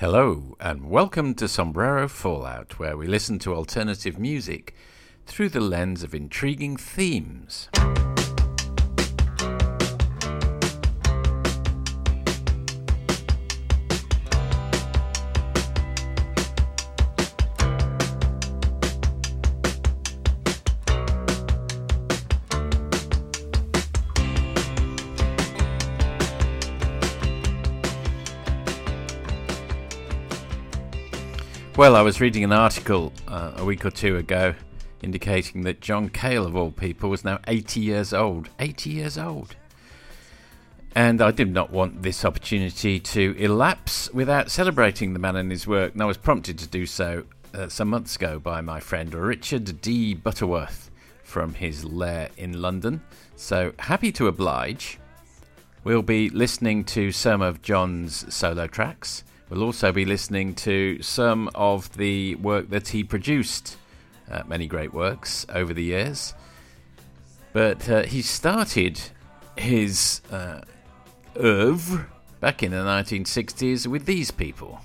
Hello, 0.00 0.56
and 0.58 0.88
welcome 0.88 1.34
to 1.34 1.46
Sombrero 1.46 2.08
Fallout, 2.08 2.78
where 2.78 2.96
we 2.96 3.06
listen 3.06 3.38
to 3.40 3.54
alternative 3.54 4.18
music 4.18 4.74
through 5.26 5.50
the 5.50 5.60
lens 5.60 6.02
of 6.02 6.14
intriguing 6.14 6.78
themes. 6.78 7.68
Well, 31.80 31.96
I 31.96 32.02
was 32.02 32.20
reading 32.20 32.44
an 32.44 32.52
article 32.52 33.10
uh, 33.26 33.52
a 33.56 33.64
week 33.64 33.86
or 33.86 33.90
two 33.90 34.18
ago 34.18 34.54
indicating 35.00 35.62
that 35.62 35.80
John 35.80 36.10
Cale, 36.10 36.44
of 36.44 36.54
all 36.54 36.70
people, 36.72 37.08
was 37.08 37.24
now 37.24 37.38
80 37.48 37.80
years 37.80 38.12
old. 38.12 38.50
80 38.58 38.90
years 38.90 39.16
old. 39.16 39.56
And 40.94 41.22
I 41.22 41.30
did 41.30 41.50
not 41.50 41.70
want 41.70 42.02
this 42.02 42.22
opportunity 42.22 43.00
to 43.00 43.34
elapse 43.38 44.12
without 44.12 44.50
celebrating 44.50 45.14
the 45.14 45.18
man 45.18 45.36
and 45.36 45.50
his 45.50 45.66
work, 45.66 45.94
and 45.94 46.02
I 46.02 46.04
was 46.04 46.18
prompted 46.18 46.58
to 46.58 46.68
do 46.68 46.84
so 46.84 47.24
uh, 47.54 47.68
some 47.70 47.88
months 47.88 48.14
ago 48.14 48.38
by 48.38 48.60
my 48.60 48.78
friend 48.78 49.14
Richard 49.14 49.80
D. 49.80 50.12
Butterworth 50.12 50.90
from 51.22 51.54
his 51.54 51.82
lair 51.82 52.28
in 52.36 52.60
London. 52.60 53.00
So 53.36 53.72
happy 53.78 54.12
to 54.12 54.26
oblige. 54.26 54.98
We'll 55.84 56.02
be 56.02 56.28
listening 56.28 56.84
to 56.84 57.10
some 57.10 57.40
of 57.40 57.62
John's 57.62 58.34
solo 58.34 58.66
tracks. 58.66 59.24
We'll 59.50 59.64
also 59.64 59.90
be 59.90 60.04
listening 60.04 60.54
to 60.56 61.02
some 61.02 61.50
of 61.56 61.96
the 61.96 62.36
work 62.36 62.70
that 62.70 62.88
he 62.88 63.02
produced, 63.02 63.76
uh, 64.30 64.44
many 64.46 64.68
great 64.68 64.94
works 64.94 65.44
over 65.52 65.74
the 65.74 65.82
years. 65.82 66.34
But 67.52 67.88
uh, 67.88 68.02
he 68.04 68.22
started 68.22 69.00
his 69.58 70.20
uh, 70.30 70.60
oeuvre 71.36 72.06
back 72.38 72.62
in 72.62 72.70
the 72.70 72.76
1960s 72.76 73.88
with 73.88 74.06
these 74.06 74.30
people. 74.30 74.80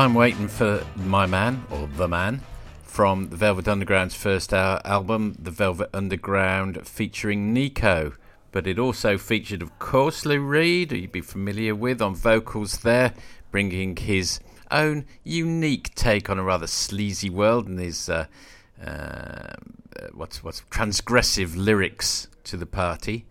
I'm 0.00 0.14
waiting 0.14 0.48
for 0.48 0.82
my 0.96 1.26
man, 1.26 1.62
or 1.68 1.86
the 1.86 2.08
man, 2.08 2.40
from 2.82 3.28
the 3.28 3.36
Velvet 3.36 3.68
Underground's 3.68 4.14
first 4.14 4.50
album, 4.54 5.36
The 5.38 5.50
Velvet 5.50 5.90
Underground, 5.92 6.88
featuring 6.88 7.52
Nico. 7.52 8.14
But 8.50 8.66
it 8.66 8.78
also 8.78 9.18
featured, 9.18 9.60
of 9.60 9.78
course, 9.78 10.24
Lou 10.24 10.40
Reed, 10.40 10.90
who 10.90 10.96
you'd 10.96 11.12
be 11.12 11.20
familiar 11.20 11.74
with 11.74 12.00
on 12.00 12.14
vocals 12.14 12.78
there, 12.78 13.12
bringing 13.50 13.94
his 13.94 14.40
own 14.70 15.04
unique 15.22 15.94
take 15.94 16.30
on 16.30 16.38
a 16.38 16.42
rather 16.42 16.66
sleazy 16.66 17.28
world 17.28 17.68
and 17.68 17.78
his 17.78 18.08
uh, 18.08 18.24
uh, 18.82 19.52
what's 20.14 20.42
what's 20.42 20.62
transgressive 20.70 21.54
lyrics 21.56 22.26
to 22.44 22.56
the 22.56 22.64
party. 22.64 23.26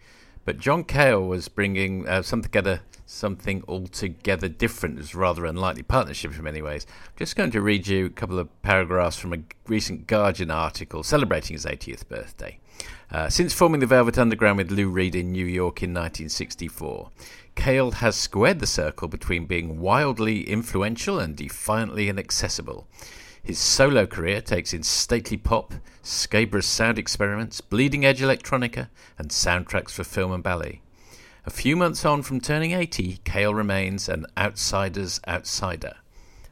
But 0.45 0.59
John 0.59 0.83
Cale 0.83 1.27
was 1.27 1.47
bringing 1.47 2.07
uh, 2.07 2.21
some 2.21 2.43
together 2.43 2.81
something 3.09 3.63
altogether 3.67 4.47
different. 4.47 4.95
It 4.95 5.01
was 5.01 5.15
rather 5.15 5.45
unlikely 5.45 5.83
partnership 5.83 6.35
in 6.35 6.43
many 6.43 6.61
ways. 6.61 6.85
I'm 7.05 7.17
just 7.17 7.35
going 7.35 7.51
to 7.51 7.61
read 7.61 7.87
you 7.87 8.05
a 8.05 8.09
couple 8.09 8.39
of 8.39 8.61
paragraphs 8.61 9.17
from 9.17 9.33
a 9.33 9.39
recent 9.67 10.07
Guardian 10.07 10.51
article 10.51 11.03
celebrating 11.03 11.55
his 11.55 11.65
80th 11.65 12.07
birthday. 12.07 12.59
Uh, 13.11 13.27
since 13.27 13.53
forming 13.53 13.79
the 13.79 13.87
Velvet 13.87 14.17
Underground 14.17 14.57
with 14.57 14.71
Lou 14.71 14.89
Reed 14.89 15.15
in 15.15 15.31
New 15.31 15.45
York 15.45 15.81
in 15.81 15.89
1964, 15.89 17.09
Cale 17.55 17.91
has 17.91 18.15
squared 18.15 18.59
the 18.59 18.67
circle 18.67 19.07
between 19.07 19.45
being 19.45 19.79
wildly 19.79 20.47
influential 20.47 21.19
and 21.19 21.35
defiantly 21.35 22.07
inaccessible. 22.07 22.87
His 23.41 23.57
solo 23.57 24.05
career 24.05 24.41
takes 24.41 24.73
in 24.73 24.83
stately 24.83 25.37
pop, 25.37 25.73
scabrous 26.03 26.67
sound 26.67 26.99
experiments, 26.99 27.59
bleeding 27.59 28.05
edge 28.05 28.21
electronica, 28.21 28.89
and 29.17 29.29
soundtracks 29.29 29.91
for 29.91 30.03
film 30.03 30.31
and 30.31 30.43
ballet. 30.43 30.81
A 31.49 31.61
few 31.61 31.75
months 31.75 32.05
on 32.05 32.21
from 32.21 32.39
turning 32.39 32.73
80, 32.73 33.21
Cale 33.23 33.55
remains 33.55 34.07
an 34.07 34.27
outsider's 34.37 35.19
outsider. 35.27 35.95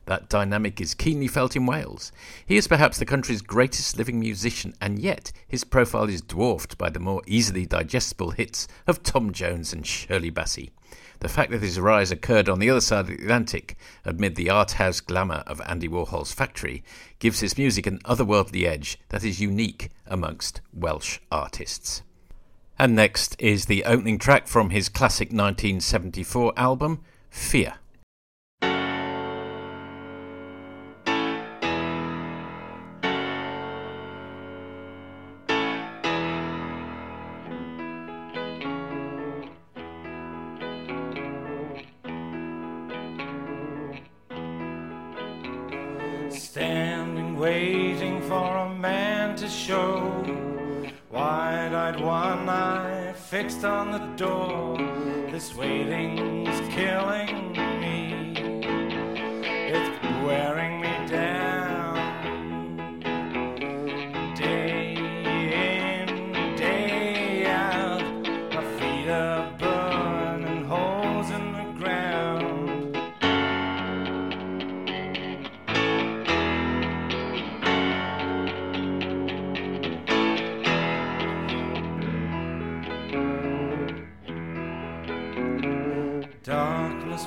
That 0.06 0.28
dynamic 0.28 0.82
is 0.82 0.96
keenly 0.96 1.28
felt 1.28 1.56
in 1.56 1.68
Wales. 1.68 2.12
He 2.48 2.58
is 2.58 2.68
perhaps 2.68 2.98
the 2.98 3.06
country's 3.06 3.44
greatest 3.44 3.96
living 3.96 4.20
musician, 4.20 4.74
and 4.82 4.98
yet 4.98 5.32
his 5.48 5.64
profile 5.64 6.10
is 6.10 6.24
dwarfed 6.24 6.80
by 6.80 6.90
the 6.90 7.00
more 7.00 7.22
easily 7.28 7.64
digestible 7.68 8.32
hits 8.32 8.68
of 8.88 9.04
Tom 9.04 9.34
Jones 9.34 9.72
and 9.72 9.86
Shirley 9.86 10.32
Bassey. 10.32 10.72
The 11.20 11.30
fact 11.30 11.52
that 11.52 11.62
his 11.62 11.80
rise 11.80 12.10
occurred 12.10 12.50
on 12.50 12.58
the 12.58 12.72
other 12.72 12.82
side 12.82 13.02
of 13.02 13.08
the 13.08 13.24
Atlantic, 13.24 13.78
amid 14.04 14.36
the 14.36 14.50
art 14.50 14.72
house 14.72 15.00
glamour 15.00 15.44
of 15.46 15.62
Andy 15.68 15.88
Warhol's 15.88 16.34
factory, 16.34 16.84
gives 17.20 17.42
his 17.42 17.56
music 17.56 17.86
an 17.86 18.00
otherworldly 18.00 18.66
edge 18.66 18.98
that 19.10 19.24
is 19.24 19.40
unique 19.40 19.92
amongst 20.08 20.62
Welsh 20.74 21.20
artists. 21.32 22.02
And 22.80 22.96
next 22.96 23.36
is 23.40 23.66
the 23.66 23.84
opening 23.86 24.20
track 24.20 24.48
from 24.48 24.70
his 24.70 24.90
classic 24.90 25.30
1974 25.30 26.54
album, 26.56 27.02
Fear. 27.30 27.76
Fixed 53.42 53.63
on 53.63 53.92
the 53.92 54.00
door. 54.16 54.75
This 55.31 55.54
waiting's 55.56 56.47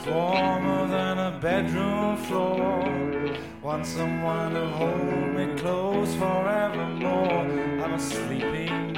warmer 0.06 0.86
than 0.88 1.18
a 1.18 1.38
bedroom 1.40 2.16
floor. 2.16 3.36
Want 3.62 3.84
someone 3.86 4.54
to 4.54 4.66
hold 4.68 5.34
me 5.34 5.54
close 5.58 6.14
forevermore. 6.14 7.82
I'm 7.82 7.94
a 7.94 7.98
sleeping 7.98 8.89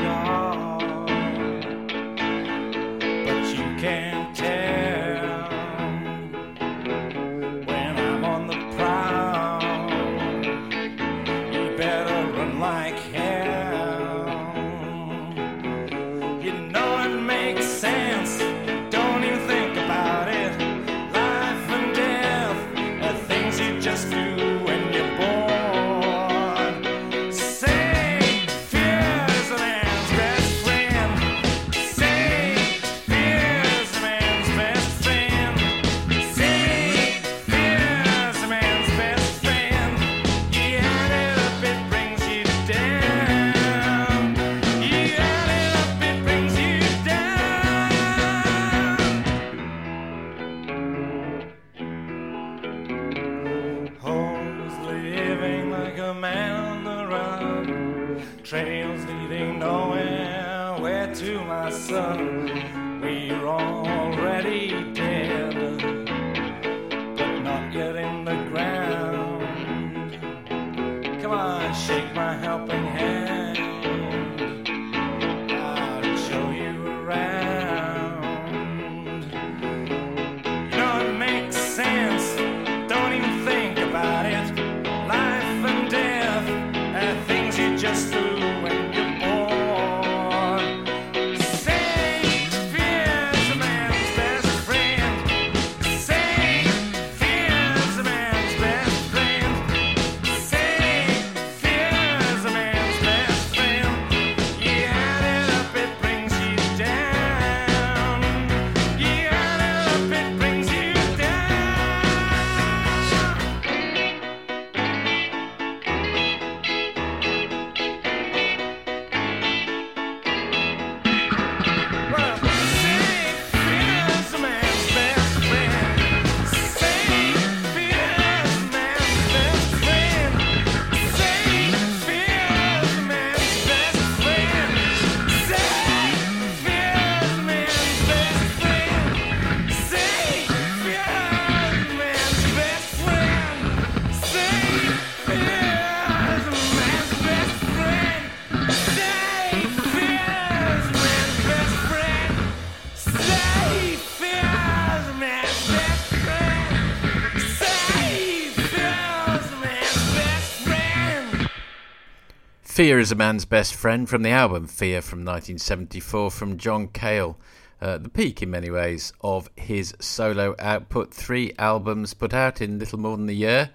Fear 162.83 162.99
is 162.99 163.13
a 163.13 163.15
Man's 163.15 163.45
Best 163.45 163.77
Friend 163.77 164.09
from 164.09 164.25
the 164.25 164.31
album 164.31 164.67
Fear 164.67 165.03
from 165.03 165.21
1974 165.21 166.33
from 166.33 166.59
John 166.59 166.89
Cale. 166.89 167.39
Uh, 167.81 167.97
the 167.97 168.09
peak, 168.09 168.43
in 168.43 168.51
many 168.51 168.71
ways, 168.71 169.13
of 169.21 169.49
his 169.55 169.95
solo 170.01 170.57
output. 170.59 171.15
Three 171.15 171.53
albums 171.61 172.13
put 172.13 172.35
out 172.35 172.61
in 172.61 172.81
little 172.81 172.99
more 172.99 173.17
than 173.17 173.29
a 173.29 173.33
year 173.33 173.71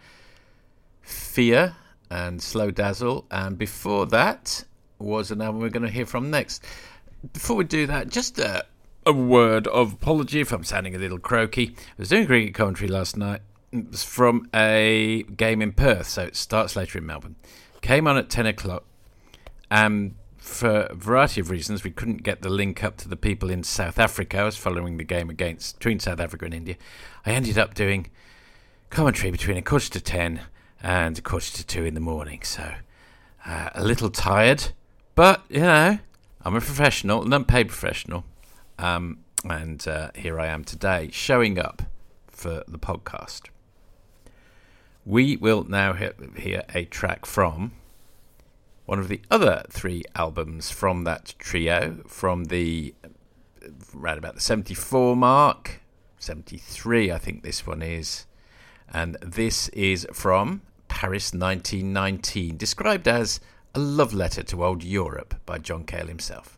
Fear 1.04 1.78
and 2.10 2.42
Slow 2.42 2.70
Dazzle. 2.70 3.26
And 3.32 3.58
before 3.58 4.08
that 4.08 4.66
was 5.00 5.32
an 5.32 5.42
album 5.42 5.62
we're 5.62 5.70
going 5.70 5.86
to 5.86 5.90
hear 5.90 6.06
from 6.06 6.30
next. 6.30 6.66
Before 7.32 7.56
we 7.56 7.64
do 7.64 7.88
that, 7.88 8.10
just 8.10 8.38
a, 8.40 8.66
a 9.06 9.14
word 9.14 9.68
of 9.68 9.94
apology 9.94 10.42
if 10.42 10.52
I'm 10.52 10.66
sounding 10.66 10.96
a 10.96 11.00
little 11.00 11.18
croaky. 11.18 11.78
I 11.78 11.94
was 11.98 12.10
doing 12.10 12.28
cricket 12.28 12.54
commentary 12.54 12.90
last 12.90 13.16
night. 13.16 13.40
It 13.72 13.90
was 13.90 14.04
from 14.04 14.50
a 14.54 15.24
game 15.38 15.62
in 15.62 15.72
Perth, 15.72 16.10
so 16.10 16.24
it 16.24 16.36
starts 16.36 16.76
later 16.76 16.98
in 16.98 17.06
Melbourne. 17.06 17.38
Came 17.80 18.06
on 18.06 18.18
at 18.18 18.30
10 18.30 18.46
o'clock. 18.48 18.84
And 19.70 20.16
for 20.38 20.82
a 20.82 20.96
variety 20.96 21.42
of 21.42 21.50
reasons, 21.50 21.84
we 21.84 21.92
couldn't 21.92 22.24
get 22.24 22.42
the 22.42 22.50
link 22.50 22.84
up 22.84 22.98
to 22.98 23.10
the 23.10 23.18
people 23.18 23.50
in 23.50 23.64
South 23.64 24.00
Africa. 24.00 24.40
I 24.40 24.44
was 24.44 24.58
following 24.58 24.98
the 24.98 25.04
game 25.04 25.30
against 25.30 25.78
between 25.78 26.00
South 26.00 26.20
Africa 26.20 26.46
and 26.46 26.54
India. 26.54 26.76
I 27.26 27.32
ended 27.32 27.58
up 27.58 27.74
doing 27.74 28.10
commentary 28.90 29.32
between 29.32 29.58
a 29.58 29.62
quarter 29.62 29.90
to 29.90 30.00
10 30.00 30.42
and 30.82 31.18
a 31.18 31.22
quarter 31.22 31.52
to 31.52 31.66
2 31.66 31.86
in 31.86 31.94
the 31.94 32.00
morning. 32.00 32.42
So 32.44 32.76
uh, 33.46 33.70
a 33.76 33.84
little 33.84 34.10
tired, 34.10 34.70
but 35.16 35.44
you 35.50 35.62
know, 35.62 36.00
I'm 36.42 36.56
a 36.56 36.62
professional, 36.62 37.24
an 37.24 37.34
unpaid 37.34 37.68
professional. 37.68 38.24
Um, 38.80 39.20
and 39.44 39.86
uh, 39.88 40.12
here 40.16 40.40
I 40.40 40.48
am 40.48 40.64
today, 40.64 41.10
showing 41.12 41.60
up 41.60 41.84
for 42.28 42.64
the 42.68 42.80
podcast. 42.80 43.44
We 45.06 45.38
will 45.38 45.64
now 45.64 45.94
hear, 45.94 46.14
hear 46.36 46.64
a 46.74 46.86
track 46.86 47.26
from 47.26 47.72
one 48.88 49.00
of 49.00 49.10
the 49.10 49.22
other 49.30 49.64
three 49.70 50.02
albums 50.16 50.72
from 50.72 51.04
that 51.04 51.36
trio, 51.38 51.98
from 52.08 52.46
the 52.46 52.96
around 53.94 54.18
about 54.18 54.34
the 54.34 54.42
74 54.42 55.16
mark, 55.16 55.82
73, 56.20 57.12
I 57.12 57.18
think 57.18 57.44
this 57.44 57.68
one 57.68 57.82
is. 57.82 58.26
And 58.92 59.18
this 59.22 59.68
is 59.70 60.08
from 60.14 60.62
Paris 60.88 61.34
1919, 61.34 62.56
described 62.56 63.10
as 63.10 63.42
a 63.76 63.80
love 63.80 64.14
letter 64.14 64.42
to 64.44 64.64
old 64.64 64.84
Europe 64.84 65.36
by 65.46 65.58
John 65.58 65.84
Cale 65.84 66.08
himself. 66.08 66.58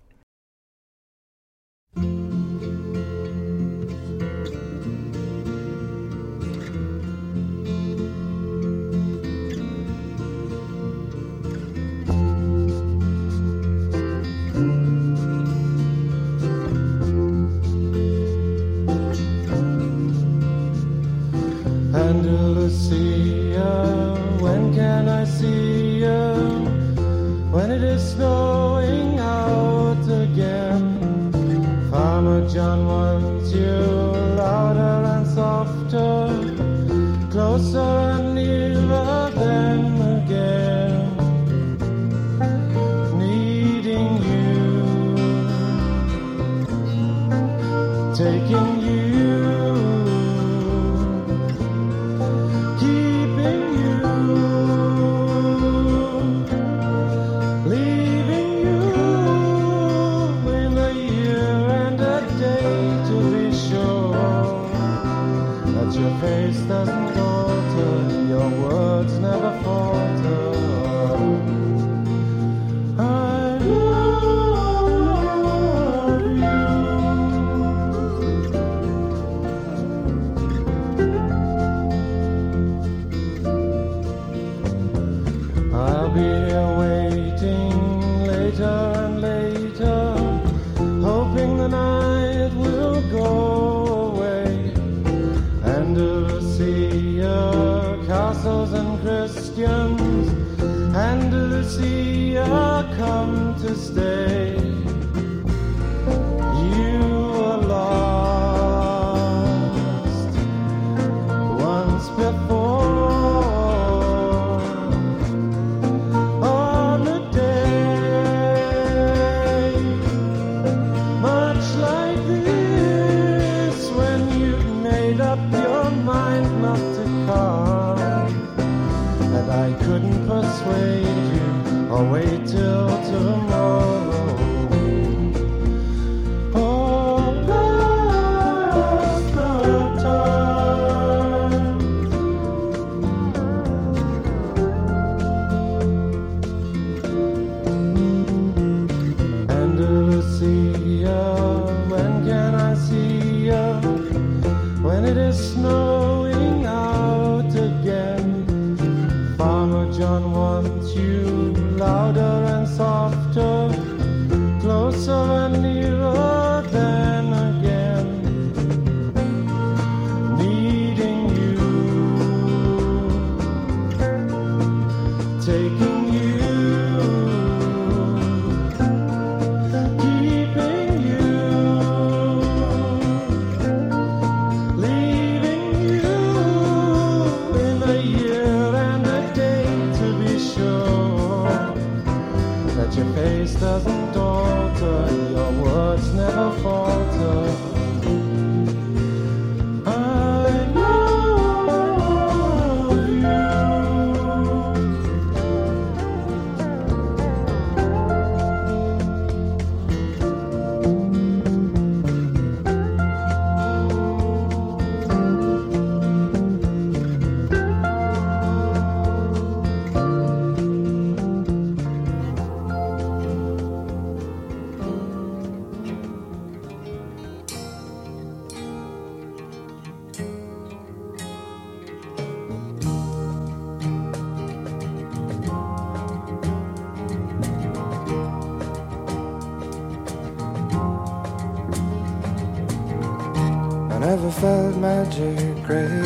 Felt 244.32 244.76
magic 244.76 245.64
crazy 245.64 246.02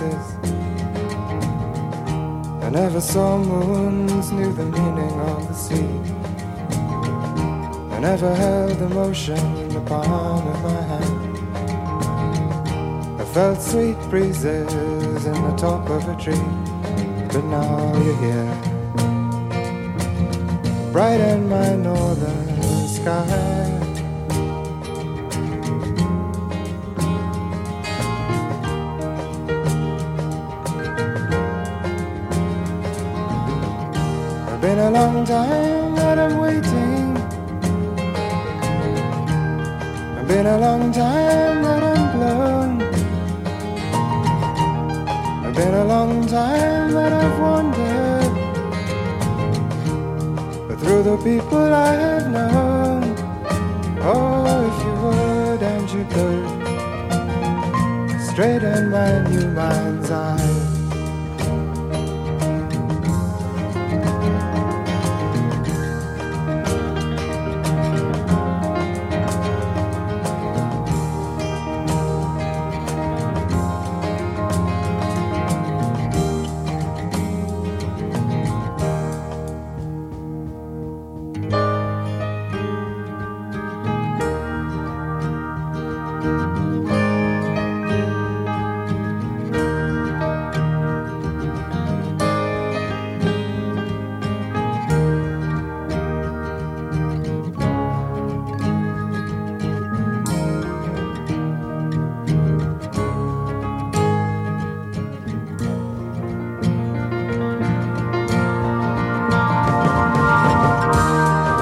this. 0.00 0.34
I 2.64 2.70
never 2.70 3.00
saw 3.00 3.38
moons, 3.38 4.32
knew 4.32 4.52
the 4.52 4.64
meaning 4.64 5.20
of 5.20 5.46
the 5.46 5.54
sea. 5.54 6.00
I 7.94 7.98
never 8.00 8.34
held 8.34 8.80
emotion 8.80 9.38
in 9.38 9.68
the 9.68 9.80
palm 9.82 10.48
of 10.48 10.62
my 10.62 10.82
hand. 10.92 11.38
I 13.20 13.24
felt 13.26 13.60
sweet 13.60 13.98
breezes 14.10 14.72
in 15.26 15.42
the 15.42 15.54
top 15.56 15.88
of 15.90 16.08
a 16.08 16.16
tree, 16.20 16.46
but 17.32 17.44
now 17.44 17.92
you're 18.04 18.16
here. 18.26 18.52
Bright 20.92 21.20
in 21.20 21.48
my 21.48 21.76
northern 21.76 22.88
sky. 22.88 23.79
A 34.90 34.92
long 34.92 35.24
time 35.24 35.94
that 35.94 36.18
I'm 36.18 36.38
waiting. 36.38 37.16
It's 40.16 40.28
been 40.28 40.46
a 40.46 40.58
long 40.58 40.90
time 40.92 41.62
that 41.62 41.82
I'm 41.92 42.04
blown. 42.16 42.80
It's 45.44 45.56
been 45.56 45.74
a 45.74 45.84
long 45.84 46.26
time 46.26 46.90
that 46.90 47.12
I've 47.12 47.38
wandered. 47.38 48.32
But 50.66 50.76
through 50.80 51.02
the 51.04 51.16
people 51.18 51.72
I 51.72 51.92
have 52.04 52.26
known. 52.36 53.02
Oh, 54.02 54.66
if 54.68 54.76
you 54.84 54.94
would 55.04 55.62
and 55.72 55.86
you 55.94 56.04
could. 56.14 56.46
Straighten 58.28 58.90
my 58.90 59.10
new 59.28 59.46
mind's 59.52 60.10
eye. 60.10 60.49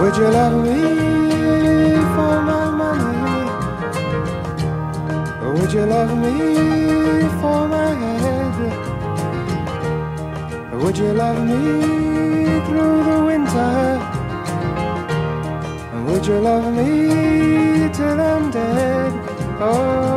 Would 0.08 0.16
you 0.16 0.28
love 0.30 0.56
me 0.64 0.78
for 2.14 2.34
my 2.48 2.64
money? 2.80 3.44
Would 5.60 5.70
you 5.70 5.84
love 5.84 6.12
me 6.16 6.36
for 7.40 7.68
my 7.68 7.90
head? 8.02 8.54
Would 10.80 10.96
you 10.96 11.12
love 11.12 11.40
me 11.44 11.60
through 12.66 12.96
the 13.10 13.18
winter? 13.28 14.00
Would 16.06 16.24
you 16.26 16.38
love 16.40 16.72
me 16.72 17.90
till 17.92 18.18
I'm 18.18 18.50
dead? 18.50 19.12
Oh, 19.60 20.07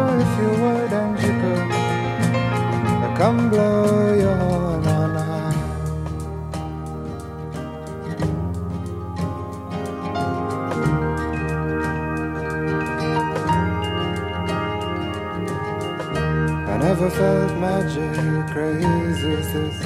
Felt 17.22 17.54
magic 17.60 18.48
crazy 18.52 19.32
as 19.42 19.54
this. 19.54 19.78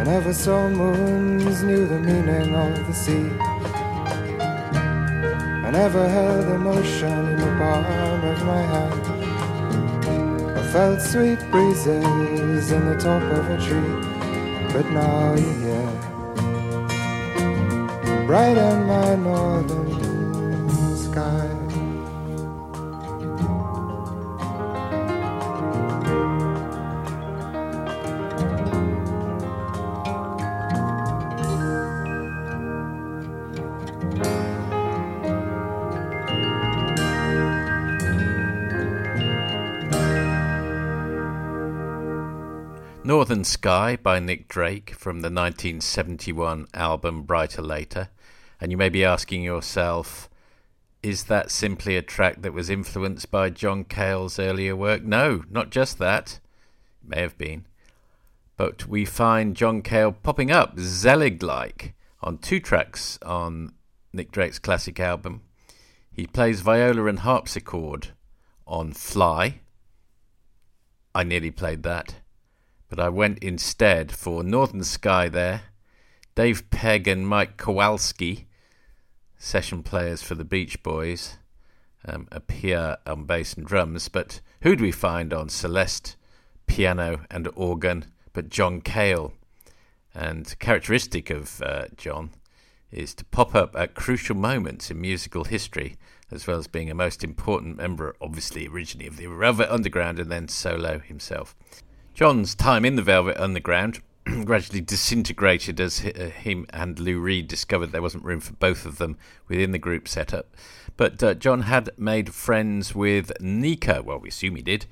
I 0.00 0.02
never 0.04 0.32
saw 0.32 0.70
moons, 0.70 1.62
knew 1.62 1.84
the 1.86 1.98
meaning 1.98 2.54
of 2.54 2.86
the 2.86 2.94
sea. 2.94 3.28
I 5.66 5.70
never 5.70 6.08
held 6.08 6.46
emotion 6.46 7.26
in 7.28 7.36
the 7.36 7.52
palm 7.60 8.24
of 8.32 8.42
my 8.52 8.62
hand. 8.72 9.02
I 10.58 10.62
felt 10.72 11.02
sweet 11.02 11.40
breezes 11.50 12.72
in 12.72 12.82
the 12.86 12.96
top 12.96 13.22
of 13.38 13.50
a 13.50 13.58
tree, 13.66 13.94
but 14.72 14.86
now 14.92 15.34
you're 15.34 15.58
here. 15.66 15.94
Bright 18.26 18.56
in 18.56 18.86
my 18.86 19.14
northern 19.16 20.01
Sky 43.40 43.96
by 43.96 44.20
Nick 44.20 44.46
Drake 44.46 44.90
from 44.90 45.22
the 45.22 45.30
1971 45.30 46.66
album 46.74 47.24
Bryter 47.24 47.66
Layter. 47.66 48.10
And 48.60 48.70
you 48.70 48.76
may 48.76 48.90
be 48.90 49.06
asking 49.06 49.42
yourself, 49.42 50.28
is 51.02 51.24
that 51.24 51.50
simply 51.50 51.96
a 51.96 52.02
track 52.02 52.42
that 52.42 52.52
was 52.52 52.68
influenced 52.68 53.30
by 53.30 53.48
John 53.48 53.84
Cale's 53.84 54.38
earlier 54.38 54.76
work? 54.76 55.02
No, 55.02 55.44
not 55.50 55.70
just 55.70 55.98
that. 55.98 56.40
It 57.02 57.08
may 57.08 57.22
have 57.22 57.38
been. 57.38 57.64
But 58.58 58.86
we 58.86 59.06
find 59.06 59.56
John 59.56 59.80
Cale 59.80 60.12
popping 60.12 60.50
up, 60.50 60.78
Zelig 60.78 61.42
like, 61.42 61.94
on 62.20 62.36
two 62.36 62.60
tracks 62.60 63.18
on 63.24 63.72
Nick 64.12 64.30
Drake's 64.30 64.58
classic 64.58 65.00
album. 65.00 65.40
He 66.12 66.26
plays 66.26 66.60
viola 66.60 67.06
and 67.06 67.20
harpsichord 67.20 68.08
on 68.66 68.92
Fly. 68.92 69.60
I 71.14 71.24
nearly 71.24 71.50
played 71.50 71.82
that 71.84 72.16
but 72.92 73.00
I 73.00 73.08
went 73.08 73.38
instead 73.38 74.12
for 74.12 74.44
Northern 74.44 74.84
Sky 74.84 75.26
there. 75.26 75.62
Dave 76.34 76.68
Pegg 76.68 77.08
and 77.08 77.26
Mike 77.26 77.56
Kowalski, 77.56 78.46
session 79.38 79.82
players 79.82 80.20
for 80.20 80.34
the 80.34 80.44
Beach 80.44 80.82
Boys, 80.82 81.38
um, 82.04 82.28
appear 82.30 82.98
on 83.06 83.24
bass 83.24 83.54
and 83.54 83.66
drums. 83.66 84.10
But 84.10 84.42
who 84.60 84.76
do 84.76 84.84
we 84.84 84.92
find 84.92 85.32
on 85.32 85.48
Celeste, 85.48 86.16
piano 86.66 87.24
and 87.30 87.48
organ, 87.54 88.12
but 88.34 88.50
John 88.50 88.82
Cale? 88.82 89.32
And 90.14 90.54
characteristic 90.58 91.30
of 91.30 91.62
uh, 91.62 91.86
John 91.96 92.32
is 92.90 93.14
to 93.14 93.24
pop 93.24 93.54
up 93.54 93.74
at 93.74 93.94
crucial 93.94 94.36
moments 94.36 94.90
in 94.90 95.00
musical 95.00 95.44
history, 95.44 95.96
as 96.30 96.46
well 96.46 96.58
as 96.58 96.66
being 96.66 96.90
a 96.90 96.94
most 96.94 97.24
important 97.24 97.78
member, 97.78 98.14
obviously 98.20 98.68
originally 98.68 99.08
of 99.08 99.16
the 99.16 99.28
Velvet 99.28 99.72
Underground 99.72 100.18
and 100.18 100.30
then 100.30 100.46
solo 100.46 100.98
himself. 100.98 101.56
John's 102.14 102.54
time 102.54 102.84
in 102.84 102.96
the 102.96 103.02
Velvet 103.02 103.38
Underground 103.38 104.00
gradually 104.44 104.82
disintegrated 104.82 105.80
as 105.80 106.04
uh, 106.04 106.30
him 106.34 106.66
and 106.70 106.98
Lou 106.98 107.18
Reed 107.18 107.48
discovered 107.48 107.86
there 107.86 108.02
wasn't 108.02 108.24
room 108.24 108.40
for 108.40 108.52
both 108.52 108.84
of 108.84 108.98
them 108.98 109.16
within 109.48 109.72
the 109.72 109.78
group 109.78 110.06
setup. 110.06 110.54
But 110.98 111.22
uh, 111.22 111.32
John 111.34 111.62
had 111.62 111.88
made 111.96 112.34
friends 112.34 112.94
with 112.94 113.32
Nico, 113.40 114.02
well, 114.02 114.18
we 114.18 114.28
assume 114.28 114.56
he 114.56 114.62
did, 114.62 114.84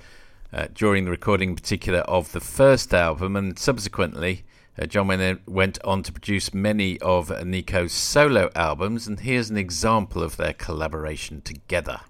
uh, 0.50 0.68
during 0.72 1.04
the 1.04 1.10
recording 1.10 1.50
in 1.50 1.56
particular 1.56 2.00
of 2.00 2.32
the 2.32 2.40
first 2.40 2.94
album, 2.94 3.36
and 3.36 3.58
subsequently. 3.58 4.44
Uh, 4.80 4.86
John 4.86 5.08
went, 5.08 5.46
went 5.46 5.78
on 5.84 6.02
to 6.04 6.12
produce 6.12 6.54
many 6.54 6.98
of 7.00 7.44
Nico's 7.44 7.92
solo 7.92 8.50
albums, 8.54 9.06
and 9.06 9.20
here's 9.20 9.50
an 9.50 9.58
example 9.58 10.22
of 10.22 10.38
their 10.38 10.54
collaboration 10.54 11.42
together. 11.42 12.00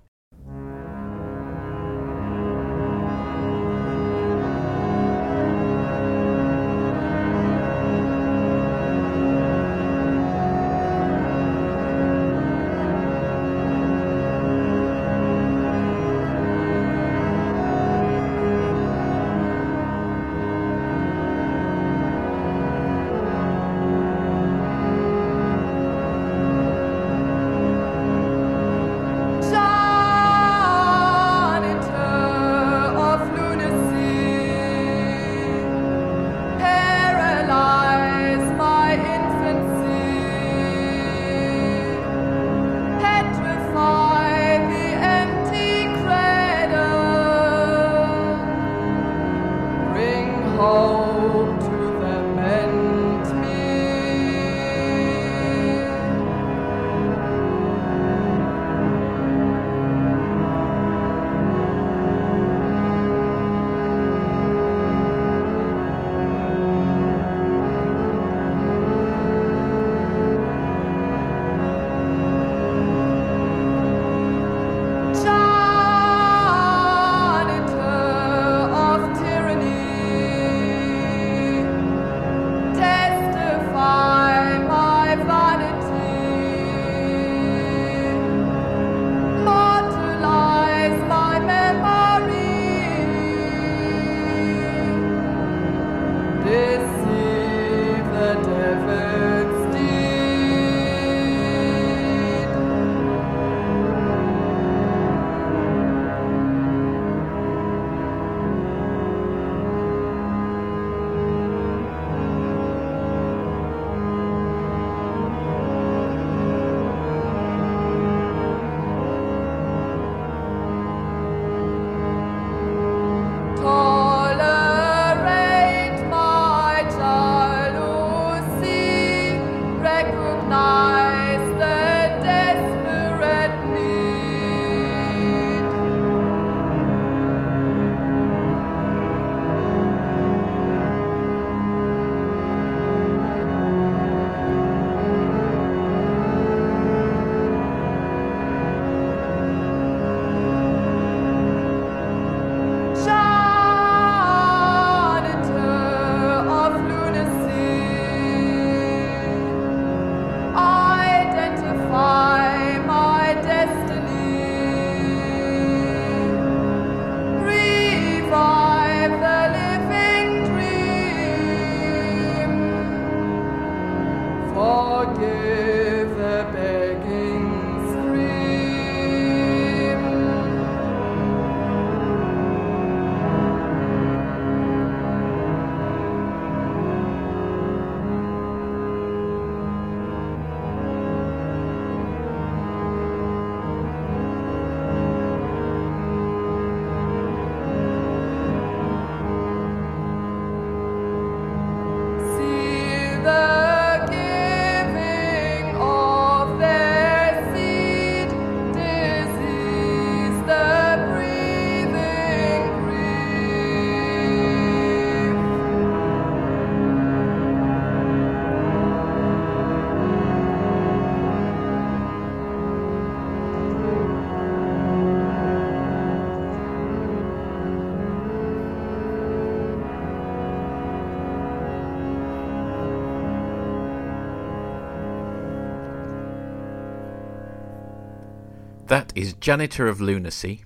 That 238.91 239.13
is 239.15 239.35
Janitor 239.35 239.87
of 239.87 240.01
Lunacy 240.01 240.65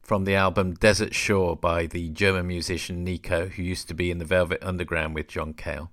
from 0.00 0.22
the 0.22 0.36
album 0.36 0.74
Desert 0.74 1.12
Shore 1.12 1.56
by 1.56 1.86
the 1.86 2.08
German 2.10 2.46
musician 2.46 3.02
Nico, 3.02 3.48
who 3.48 3.64
used 3.64 3.88
to 3.88 3.94
be 3.94 4.12
in 4.12 4.18
the 4.18 4.24
Velvet 4.24 4.62
Underground 4.62 5.16
with 5.16 5.26
John 5.26 5.54
Cale. 5.54 5.90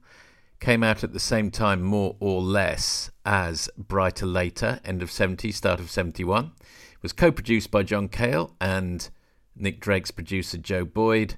Came 0.60 0.84
out 0.84 1.04
at 1.04 1.12
the 1.12 1.19
same 1.19 1.49
time, 1.49 1.82
more 1.82 2.17
or 2.19 2.39
less, 2.43 3.10
as 3.25 3.67
Bryter 3.80 4.32
Layter, 4.32 4.80
end 4.86 5.01
of 5.01 5.10
70, 5.10 5.51
start 5.51 5.80
of 5.80 5.89
71. 5.89 6.51
It 6.62 7.01
was 7.01 7.13
co 7.13 7.32
produced 7.32 7.71
by 7.71 7.82
John 7.82 8.10
Cale 8.10 8.56
and 8.62 9.10
Nick 9.56 9.80
Drake's 9.80 10.12
producer 10.12 10.60
Joe 10.60 10.86
Boyd. 10.86 11.34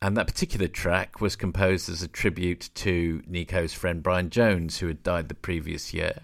And 0.00 0.16
that 0.16 0.28
particular 0.28 0.68
track 0.68 1.20
was 1.20 1.34
composed 1.34 1.88
as 1.88 2.04
a 2.04 2.06
tribute 2.06 2.70
to 2.76 3.24
Nico's 3.26 3.72
friend 3.72 4.04
Brian 4.04 4.30
Jones, 4.30 4.78
who 4.78 4.86
had 4.86 5.02
died 5.02 5.28
the 5.28 5.34
previous 5.34 5.92
year. 5.92 6.20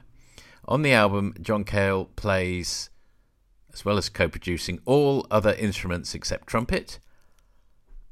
On 0.71 0.83
the 0.83 0.93
album, 0.93 1.35
John 1.43 1.65
Cale 1.65 2.05
plays, 2.15 2.91
as 3.75 3.85
well 3.85 3.99
as 3.99 4.09
co 4.09 4.29
producing, 4.29 4.79
all 4.85 5.27
other 5.29 5.53
instruments 5.55 6.15
except 6.15 6.47
trumpet 6.47 7.01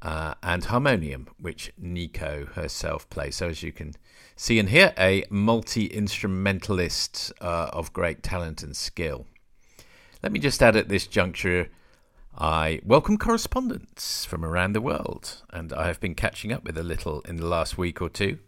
uh, 0.01 0.33
and 0.43 0.65
harmonium, 0.65 1.29
which 1.39 1.71
Nico 1.77 2.47
herself 2.55 3.09
plays. 3.09 3.37
So, 3.37 3.47
as 3.47 3.63
you 3.63 3.71
can 3.71 3.93
see 4.35 4.59
and 4.59 4.67
hear, 4.67 4.93
a 4.97 5.23
multi 5.29 5.85
instrumentalist 5.85 7.31
uh, 7.39 7.69
of 7.71 7.93
great 7.93 8.23
talent 8.23 8.61
and 8.61 8.75
skill. 8.75 9.25
Let 10.21 10.33
me 10.33 10.39
just 10.39 10.61
add 10.61 10.75
at 10.75 10.89
this 10.89 11.07
juncture 11.07 11.69
I 12.37 12.81
welcome 12.83 13.17
correspondence 13.17 14.25
from 14.25 14.43
around 14.43 14.73
the 14.73 14.81
world, 14.81 15.43
and 15.49 15.71
I 15.71 15.87
have 15.87 16.01
been 16.01 16.13
catching 16.13 16.51
up 16.51 16.65
with 16.65 16.77
a 16.77 16.83
little 16.83 17.21
in 17.21 17.37
the 17.37 17.47
last 17.47 17.77
week 17.77 18.01
or 18.01 18.09
two. 18.09 18.39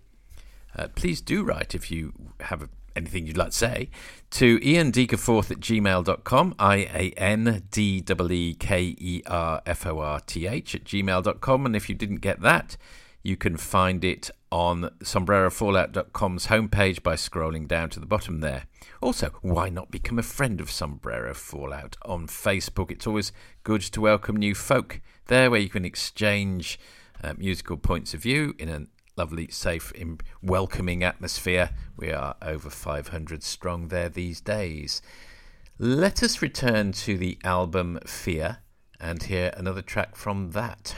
Uh, 0.76 0.90
please 0.96 1.22
do 1.22 1.44
write 1.44 1.74
if 1.74 1.90
you 1.90 2.12
have 2.42 2.68
anything 2.96 3.28
you'd 3.28 3.38
like 3.38 3.52
to 3.52 3.58
say 3.58 3.90
to 4.32 4.60
Ian 4.64 4.92
Deekerforth 4.92 5.52
at 5.52 5.60
gmail.com, 5.60 6.56
I 6.58 6.76
A 6.94 7.14
N 7.18 7.64
D 7.70 8.04
E 8.08 8.34
E 8.34 8.54
K 8.54 8.96
E 8.98 9.22
R 9.28 9.62
F 9.66 9.86
O 9.86 10.00
R 10.00 10.20
T 10.22 10.48
H 10.48 10.76
at 10.76 10.84
gmail.com. 10.86 11.66
And 11.66 11.76
if 11.76 11.90
you 11.90 11.96
didn't 11.96 12.18
get 12.18 12.42
that, 12.42 12.78
you 13.24 13.36
can 13.38 13.58
find 13.58 14.04
it 14.04 14.32
on 14.52 14.90
sombrerofallout.com's 15.02 16.48
homepage 16.48 17.04
by 17.04 17.16
scrolling 17.16 17.68
down 17.68 17.90
to 17.90 18.00
the 18.00 18.06
bottom 18.06 18.40
there. 18.40 18.66
Also, 19.02 19.32
why 19.42 19.70
not 19.70 19.92
become 19.92 20.20
a 20.20 20.24
friend 20.24 20.60
of 20.60 20.72
Sombrero 20.72 21.34
Fallout 21.34 21.98
on 22.04 22.28
Facebook? 22.28 22.92
It's 22.92 23.08
always 23.08 23.32
good 23.64 23.82
to 23.82 24.02
welcome 24.02 24.36
new 24.36 24.56
folk 24.56 25.02
there 25.28 25.52
where 25.52 25.60
you 25.60 25.70
can 25.70 25.86
exchange 25.86 26.80
uh, 27.24 27.34
musical 27.38 27.78
points 27.78 28.14
of 28.14 28.22
view 28.22 28.56
in 28.58 28.70
a 28.70 28.88
lovely, 29.22 29.48
safe, 29.52 29.94
welcoming 30.42 31.04
atmosphere. 31.04 31.70
We 31.96 32.12
are 32.12 32.34
over 32.42 32.72
500 32.72 33.44
strong 33.44 33.90
there 33.90 34.10
these 34.10 34.42
days. 34.42 35.00
Let 35.78 36.24
us 36.24 36.42
return 36.42 36.92
to 36.94 37.20
the 37.20 37.38
album 37.44 38.00
Fear 38.08 38.58
and 39.00 39.22
hear 39.22 39.54
another 39.56 39.84
track 39.84 40.16
from 40.16 40.54
that. 40.54 40.96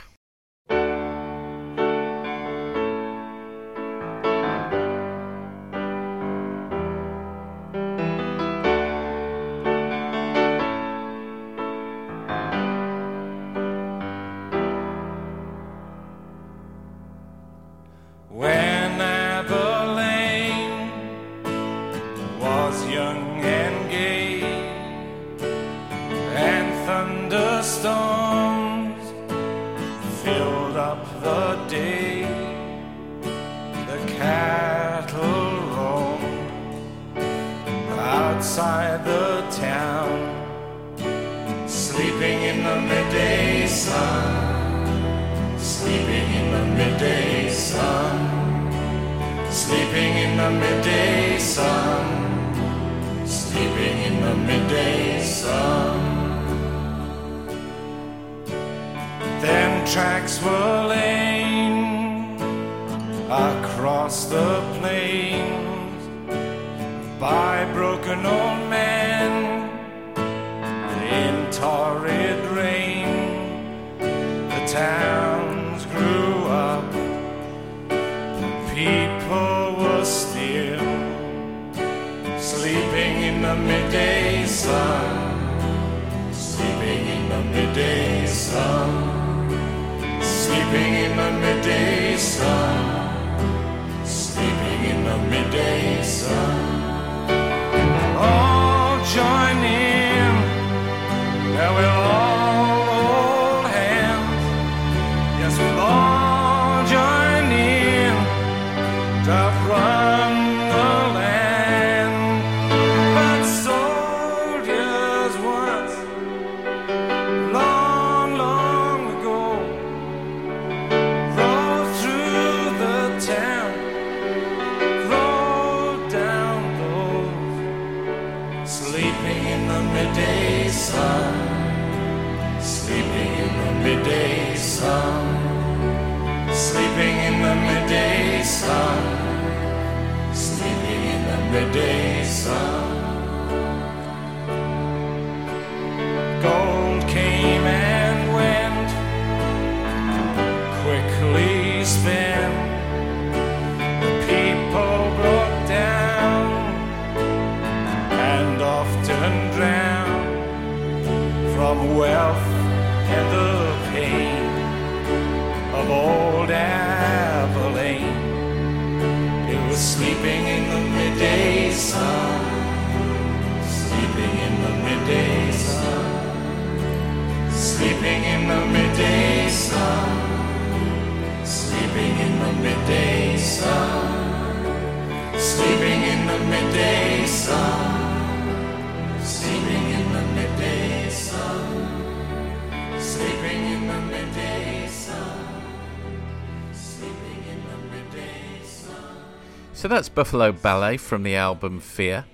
That's 199.94 200.08
Buffalo 200.08 200.50
Ballet 200.50 200.96
from 200.96 201.22
the 201.22 201.36
album 201.36 201.78
Fear. 201.78 202.24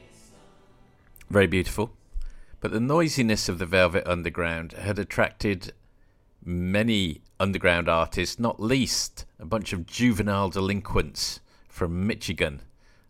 Very 1.28 1.46
beautiful. 1.46 1.90
But 2.58 2.72
the 2.72 2.80
noisiness 2.80 3.50
of 3.50 3.58
the 3.58 3.66
Velvet 3.66 4.06
Underground 4.06 4.72
had 4.72 4.98
attracted 4.98 5.74
many 6.42 7.20
underground 7.38 7.86
artists, 7.86 8.38
not 8.38 8.60
least 8.60 9.26
a 9.38 9.44
bunch 9.44 9.74
of 9.74 9.84
juvenile 9.84 10.48
delinquents 10.48 11.40
from 11.68 12.06
Michigan 12.06 12.62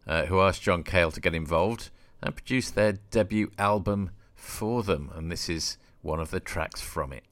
uh, 0.04 0.24
who 0.26 0.40
asked 0.40 0.62
John 0.62 0.82
Cale 0.82 1.12
to 1.12 1.20
get 1.20 1.32
involved 1.32 1.90
and 2.20 2.34
produce 2.34 2.72
their 2.72 2.94
debut 3.12 3.52
album 3.56 4.10
for 4.34 4.82
them. 4.82 5.12
And 5.14 5.30
this 5.30 5.48
is 5.48 5.78
one 6.02 6.18
of 6.18 6.32
the 6.32 6.40
tracks 6.40 6.80
from 6.80 7.12
it. 7.12 7.22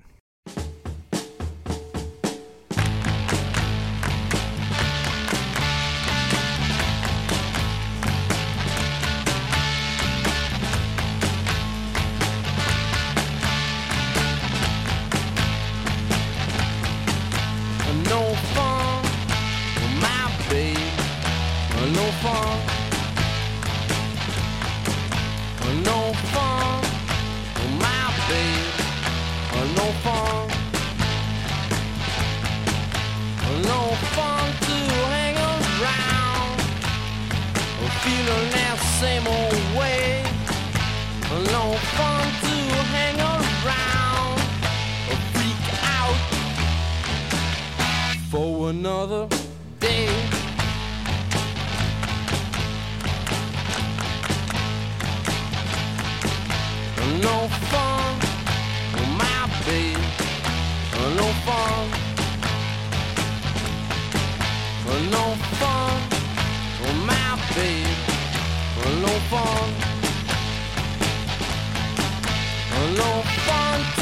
Another 48.79 49.27
day. 49.81 50.07
No 57.25 57.37
fun, 57.71 58.14
my 59.19 59.41
babe. 59.67 59.99
No 61.19 61.27
fun. 61.47 61.85
No 65.14 65.25
fun, 65.59 65.99
my 67.09 67.31
babe. 67.55 68.01
No 69.03 69.12
fun. 69.31 69.69
No 72.97 73.23
fun 73.47 73.98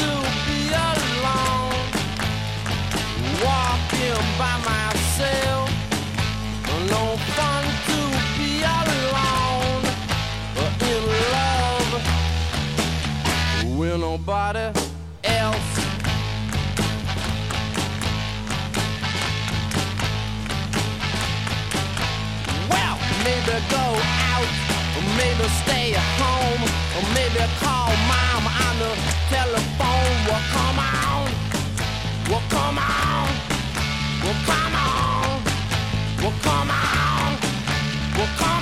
nobody 14.17 14.71
else. 15.23 15.69
Well, 22.69 22.97
maybe 23.23 23.55
go 23.69 23.85
out, 24.33 24.51
or 24.95 25.03
maybe 25.17 25.47
stay 25.63 25.93
at 25.93 26.09
home, 26.21 26.61
or 26.95 27.03
maybe 27.13 27.43
call 27.59 27.91
mom 28.11 28.43
on 28.65 28.75
the 28.79 28.91
telephone. 29.29 30.13
Well, 30.27 30.43
come 30.53 30.79
on. 30.79 31.31
Well, 32.29 32.43
come 32.49 32.77
on. 32.79 33.06
Well, 34.27 34.35
come 34.45 34.75
on. 34.75 35.41
Well, 36.21 36.33
come 36.41 36.69
on. 36.69 37.37
Well, 38.17 38.27
come 38.37 38.49
on. 38.51 38.56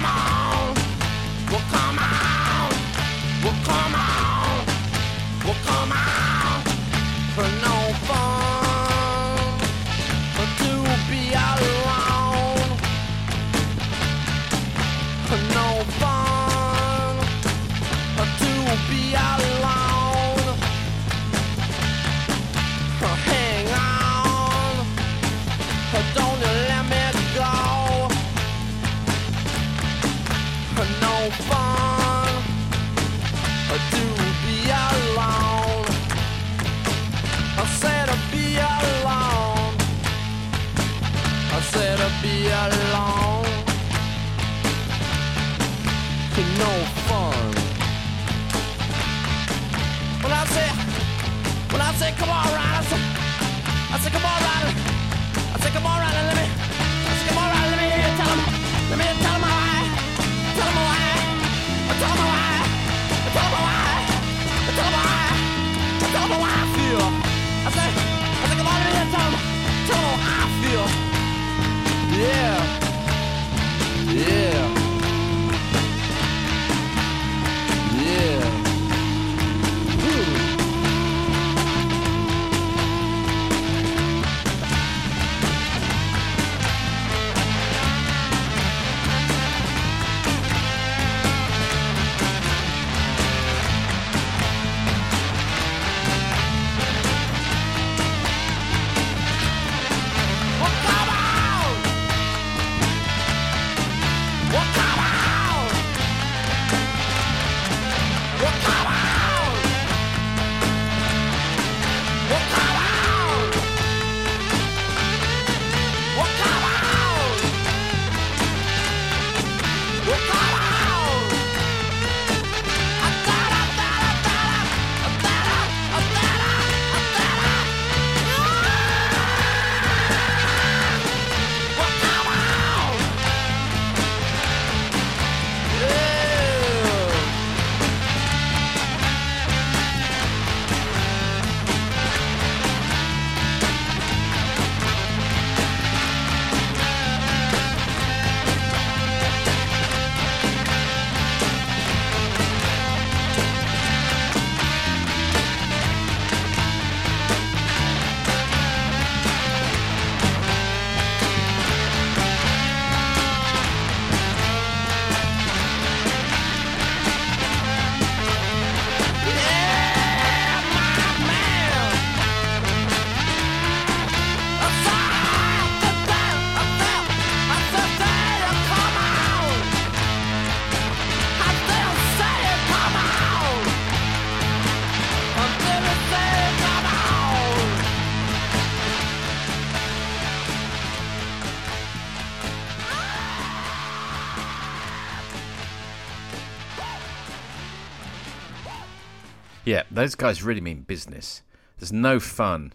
Those 199.96 200.15
guys 200.15 200.43
really 200.43 200.62
mean 200.62 200.81
business. 200.81 201.41
There's 201.77 201.93
no 201.93 202.19
fun 202.19 202.73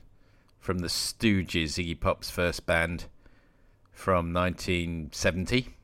from 0.58 0.78
the 0.78 0.88
Stooges, 0.88 1.78
Iggy 1.78 1.98
Pop's 1.98 2.30
first 2.30 2.66
band 2.66 3.06
from 3.92 4.32
1970. 4.32 5.74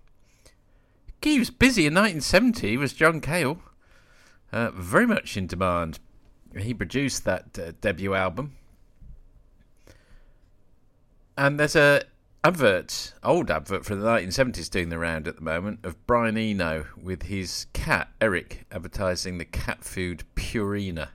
He 1.22 1.38
was 1.38 1.50
busy 1.50 1.86
in 1.86 1.94
1970, 1.94 2.76
was 2.76 2.92
John 2.92 3.20
Cale. 3.20 3.58
Uh, 4.52 4.70
very 4.70 5.06
much 5.06 5.36
in 5.36 5.46
demand. 5.46 5.98
He 6.56 6.72
produced 6.72 7.24
that 7.24 7.58
uh, 7.58 7.72
debut 7.80 8.14
album. 8.14 8.52
And 11.36 11.58
there's 11.58 11.76
a 11.76 12.02
advert, 12.44 13.12
old 13.24 13.50
advert 13.50 13.84
from 13.84 14.00
the 14.00 14.06
1970s 14.06 14.70
doing 14.70 14.88
the 14.88 14.98
round 14.98 15.26
at 15.26 15.34
the 15.34 15.42
moment 15.42 15.80
of 15.82 16.06
Brian 16.06 16.38
Eno 16.38 16.86
with 16.96 17.24
his 17.24 17.66
cat, 17.72 18.08
Eric, 18.20 18.66
advertising 18.70 19.38
the 19.38 19.44
cat 19.44 19.82
food 19.82 20.22
Purina. 20.36 21.08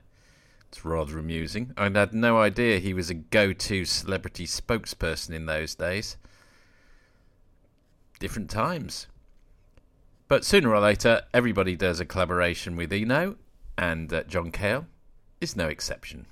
It's 0.72 0.86
rather 0.86 1.18
amusing. 1.18 1.74
I 1.76 1.90
had 1.90 2.14
no 2.14 2.38
idea 2.38 2.78
he 2.78 2.94
was 2.94 3.10
a 3.10 3.14
go 3.14 3.52
to 3.52 3.84
celebrity 3.84 4.46
spokesperson 4.46 5.34
in 5.34 5.44
those 5.44 5.74
days. 5.74 6.16
Different 8.18 8.48
times. 8.48 9.06
But 10.28 10.46
sooner 10.46 10.74
or 10.74 10.80
later, 10.80 11.24
everybody 11.34 11.76
does 11.76 12.00
a 12.00 12.06
collaboration 12.06 12.74
with 12.74 12.90
Eno, 12.90 13.36
and 13.76 14.10
uh, 14.10 14.22
John 14.22 14.50
Cale 14.50 14.86
is 15.42 15.56
no 15.56 15.68
exception. 15.68 16.24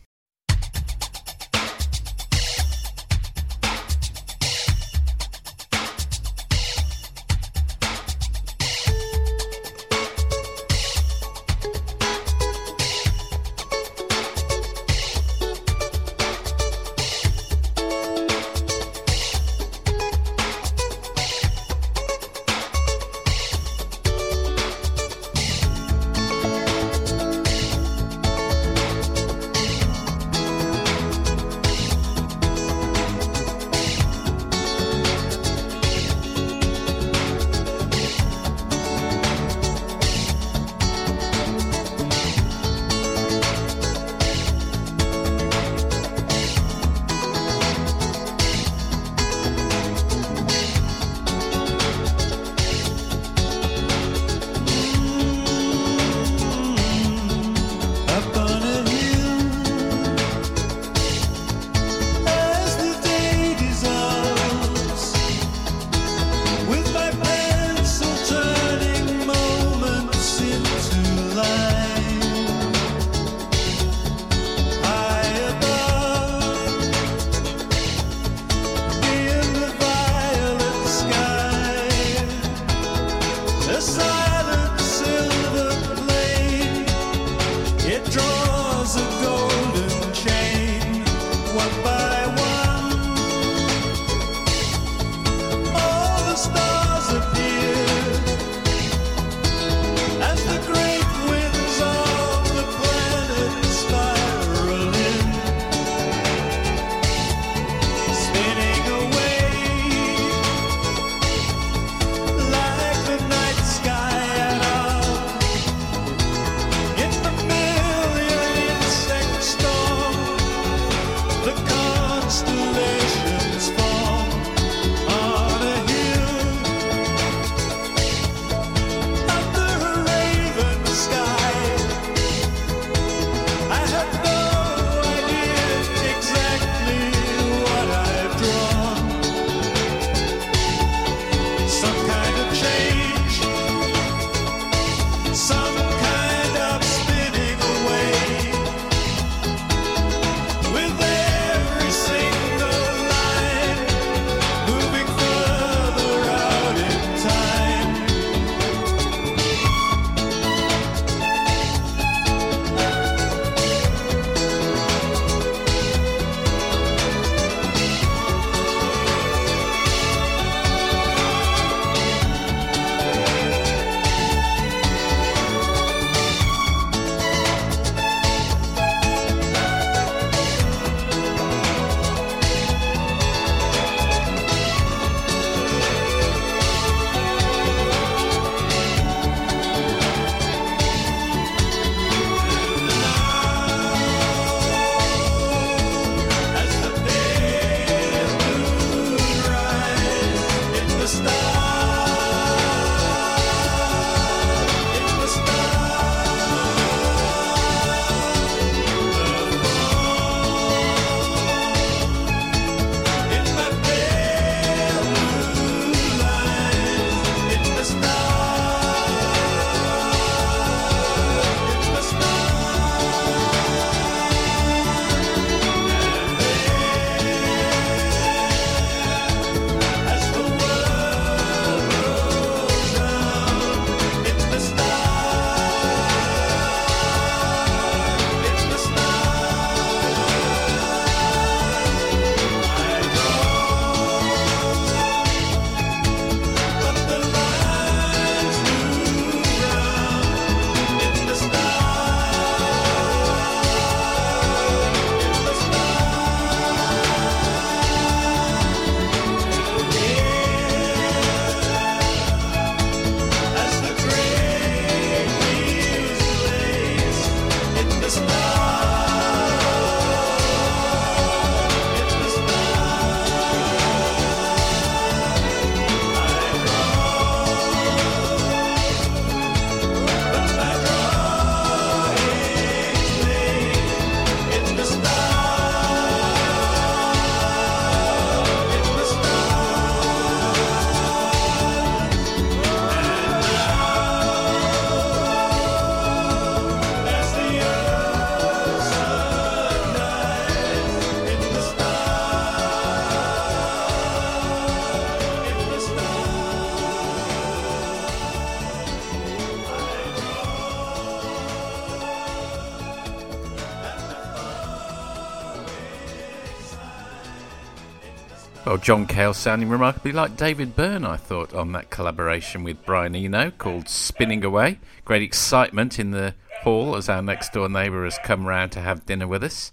John 318.91 319.07
Cale 319.07 319.35
sounding 319.35 319.69
remarkably 319.69 320.11
like 320.11 320.37
David 320.37 320.75
Byrne, 320.75 321.05
I 321.05 321.17
thought, 321.17 321.55
on 321.55 321.71
that 321.71 321.91
collaboration 321.91 322.65
with 322.65 322.85
Brian 322.85 323.15
Eno 323.15 323.53
called 323.53 323.89
Spinning 323.89 324.45
Away. 324.45 324.81
Great 325.05 325.23
excitement 325.23 326.01
in 326.01 326.11
the 326.11 326.35
hall 326.63 326.97
as 326.97 327.09
our 327.09 327.23
next 327.23 327.53
door 327.53 327.69
neighbour 327.69 328.03
has 328.03 328.19
come 328.25 328.49
round 328.49 328.73
to 328.73 328.81
have 328.81 329.07
dinner 329.07 329.29
with 329.29 329.45
us. 329.45 329.71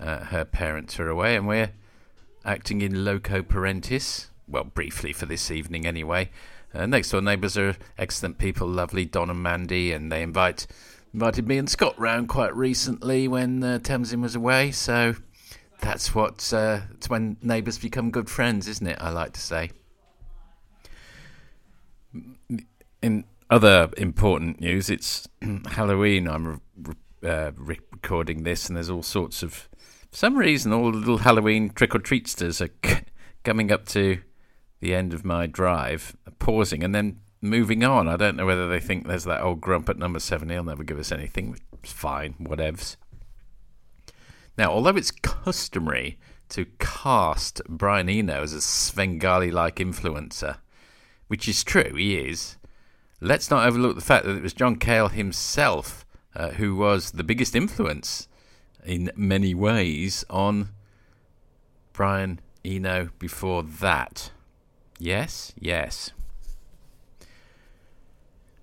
Uh, 0.00 0.24
her 0.24 0.44
parents 0.44 0.98
are 0.98 1.08
away, 1.08 1.36
and 1.36 1.46
we're 1.46 1.70
acting 2.44 2.80
in 2.80 3.04
loco 3.04 3.42
parentis. 3.42 4.26
Well, 4.48 4.64
briefly 4.64 5.12
for 5.12 5.26
this 5.26 5.52
evening, 5.52 5.86
anyway. 5.86 6.28
Uh, 6.74 6.86
next 6.86 7.10
door 7.10 7.20
neighbours 7.20 7.56
are 7.56 7.76
excellent 7.96 8.38
people, 8.38 8.66
lovely 8.66 9.04
Don 9.04 9.30
and 9.30 9.40
Mandy, 9.40 9.92
and 9.92 10.10
they 10.10 10.20
invite 10.20 10.66
invited 11.14 11.46
me 11.46 11.58
and 11.58 11.70
Scott 11.70 11.96
round 11.96 12.28
quite 12.28 12.54
recently 12.56 13.28
when 13.28 13.62
uh, 13.62 13.78
was 14.18 14.34
away. 14.34 14.72
So 14.72 15.14
that's 15.80 16.14
what 16.14 16.52
uh, 16.52 16.80
it's 16.94 17.08
when 17.08 17.36
neighbours 17.42 17.78
become 17.78 18.10
good 18.10 18.28
friends, 18.28 18.68
isn't 18.68 18.86
it? 18.86 18.98
I 19.00 19.10
like 19.10 19.32
to 19.34 19.40
say. 19.40 19.70
In 23.02 23.24
other 23.50 23.90
important 23.96 24.60
news, 24.60 24.90
it's 24.90 25.28
Halloween. 25.66 26.28
I'm 26.28 26.60
re- 26.76 26.94
uh, 27.28 27.52
recording 27.56 28.42
this, 28.42 28.68
and 28.68 28.76
there's 28.76 28.90
all 28.90 29.02
sorts 29.02 29.42
of, 29.42 29.68
for 30.10 30.16
some 30.16 30.36
reason, 30.36 30.72
all 30.72 30.90
the 30.90 30.98
little 30.98 31.18
Halloween 31.18 31.70
trick 31.70 31.94
or 31.94 31.98
treatsters 32.00 32.60
are 32.60 32.70
c- 32.84 33.02
coming 33.44 33.70
up 33.70 33.86
to 33.88 34.20
the 34.80 34.94
end 34.94 35.12
of 35.12 35.24
my 35.24 35.46
drive, 35.46 36.16
pausing, 36.38 36.82
and 36.82 36.94
then 36.94 37.20
moving 37.40 37.84
on. 37.84 38.08
I 38.08 38.16
don't 38.16 38.36
know 38.36 38.46
whether 38.46 38.68
they 38.68 38.80
think 38.80 39.06
there's 39.06 39.24
that 39.24 39.42
old 39.42 39.60
grump 39.60 39.88
at 39.88 39.96
number 39.98 40.20
seven. 40.20 40.50
He'll 40.50 40.64
never 40.64 40.84
give 40.84 40.98
us 40.98 41.12
anything. 41.12 41.58
It's 41.82 41.92
fine, 41.92 42.34
whatevs. 42.40 42.96
Now, 44.58 44.72
although 44.72 44.96
it's 44.96 45.12
customary 45.12 46.18
to 46.48 46.66
cast 46.80 47.62
Brian 47.68 48.08
Eno 48.08 48.42
as 48.42 48.52
a 48.52 48.60
Svengali 48.60 49.52
like 49.52 49.76
influencer, 49.76 50.58
which 51.28 51.48
is 51.48 51.62
true, 51.62 51.94
he 51.94 52.16
is, 52.16 52.56
let's 53.20 53.50
not 53.50 53.64
overlook 53.64 53.94
the 53.94 54.02
fact 54.02 54.26
that 54.26 54.36
it 54.36 54.42
was 54.42 54.52
John 54.52 54.74
Cale 54.74 55.08
himself 55.08 56.04
uh, 56.34 56.50
who 56.50 56.74
was 56.74 57.12
the 57.12 57.22
biggest 57.22 57.54
influence 57.54 58.26
in 58.84 59.12
many 59.14 59.54
ways 59.54 60.24
on 60.28 60.70
Brian 61.92 62.40
Eno 62.64 63.10
before 63.20 63.62
that. 63.62 64.32
Yes, 64.98 65.52
yes. 65.58 66.10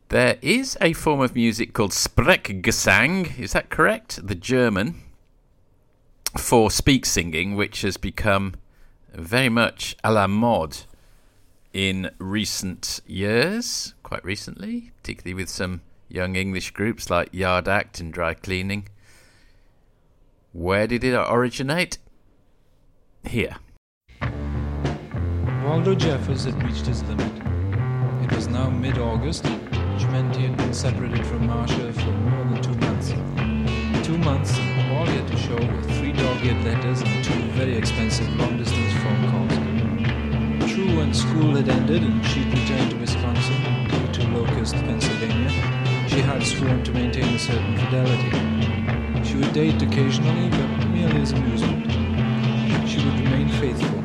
There 0.10 0.38
is 0.42 0.78
a 0.82 0.92
form 0.92 1.22
of 1.22 1.36
music 1.36 1.72
called 1.72 1.92
Sprechgesang, 1.92 3.40
is 3.40 3.54
that 3.54 3.70
correct? 3.70 4.28
The 4.28 4.36
German 4.36 5.05
for 6.38 6.70
speak 6.72 7.06
singing, 7.06 7.56
which 7.56 7.82
has 7.82 7.98
become 7.98 8.56
very 9.14 9.50
much 9.50 9.96
a 10.04 10.12
la 10.12 10.28
mode 10.28 10.78
in 11.74 12.10
recent 12.20 13.02
years, 13.06 13.94
quite 14.04 14.24
recently, 14.24 14.92
particularly 14.98 15.34
with 15.34 15.50
some 15.50 15.82
young 16.08 16.36
English 16.36 16.72
groups 16.72 17.10
like 17.10 17.34
Yard 17.34 17.68
Act 17.68 18.00
and 18.00 18.14
Dry 18.14 18.34
Cleaning. 18.34 18.88
Where 20.54 20.88
did 20.88 21.04
it 21.04 21.14
originate? 21.14 21.98
Here. 23.26 23.58
Waldo 25.64 25.96
Jeffers 25.96 26.46
had 26.46 26.62
reached 26.64 26.86
his 26.86 27.04
limit. 27.04 27.32
It 28.24 28.32
was 28.34 28.48
now 28.48 28.70
mid 28.70 28.98
August, 28.98 29.46
which 29.46 30.04
had 30.04 30.32
been 30.58 30.74
separated 30.74 31.26
from 31.26 31.48
Marcia 31.48 31.92
for 31.92 32.12
more 32.12 32.46
than 32.46 32.62
two 32.62 32.76
months. 32.76 34.08
Two 34.08 34.18
months, 34.20 34.58
he 35.04 35.20
to 35.30 35.38
show 35.38 35.56
were 35.56 35.84
three 35.96 36.14
dog-eared 36.14 36.64
letters 36.64 37.02
and 37.02 37.24
two 37.24 37.34
very 37.52 37.76
expensive 37.76 38.34
long-distance 38.38 38.94
phone 39.04 39.30
calls. 39.30 40.72
True, 40.72 40.98
when 40.98 41.14
school 41.14 41.56
had 41.56 41.68
ended 41.68 42.04
and 42.04 42.26
she'd 42.26 42.48
returned 42.48 42.92
to 42.92 42.98
Wisconsin, 42.98 43.88
due 43.90 44.08
to 44.14 44.28
Locust, 44.30 44.76
Pennsylvania, 44.76 45.50
she 46.08 46.22
had 46.22 46.42
sworn 46.44 46.84
to 46.84 46.92
maintain 46.94 47.36
a 47.36 47.40
certain 47.40 47.78
fidelity. 47.78 48.32
She 49.28 49.36
would 49.36 49.54
date 49.54 49.82
occasionally, 49.82 50.50
but 50.50 50.88
merely 50.88 51.22
as 51.22 51.32
amusement. 51.34 51.92
She 52.88 53.04
would 53.04 53.20
remain 53.20 53.50
faithful. 53.50 54.02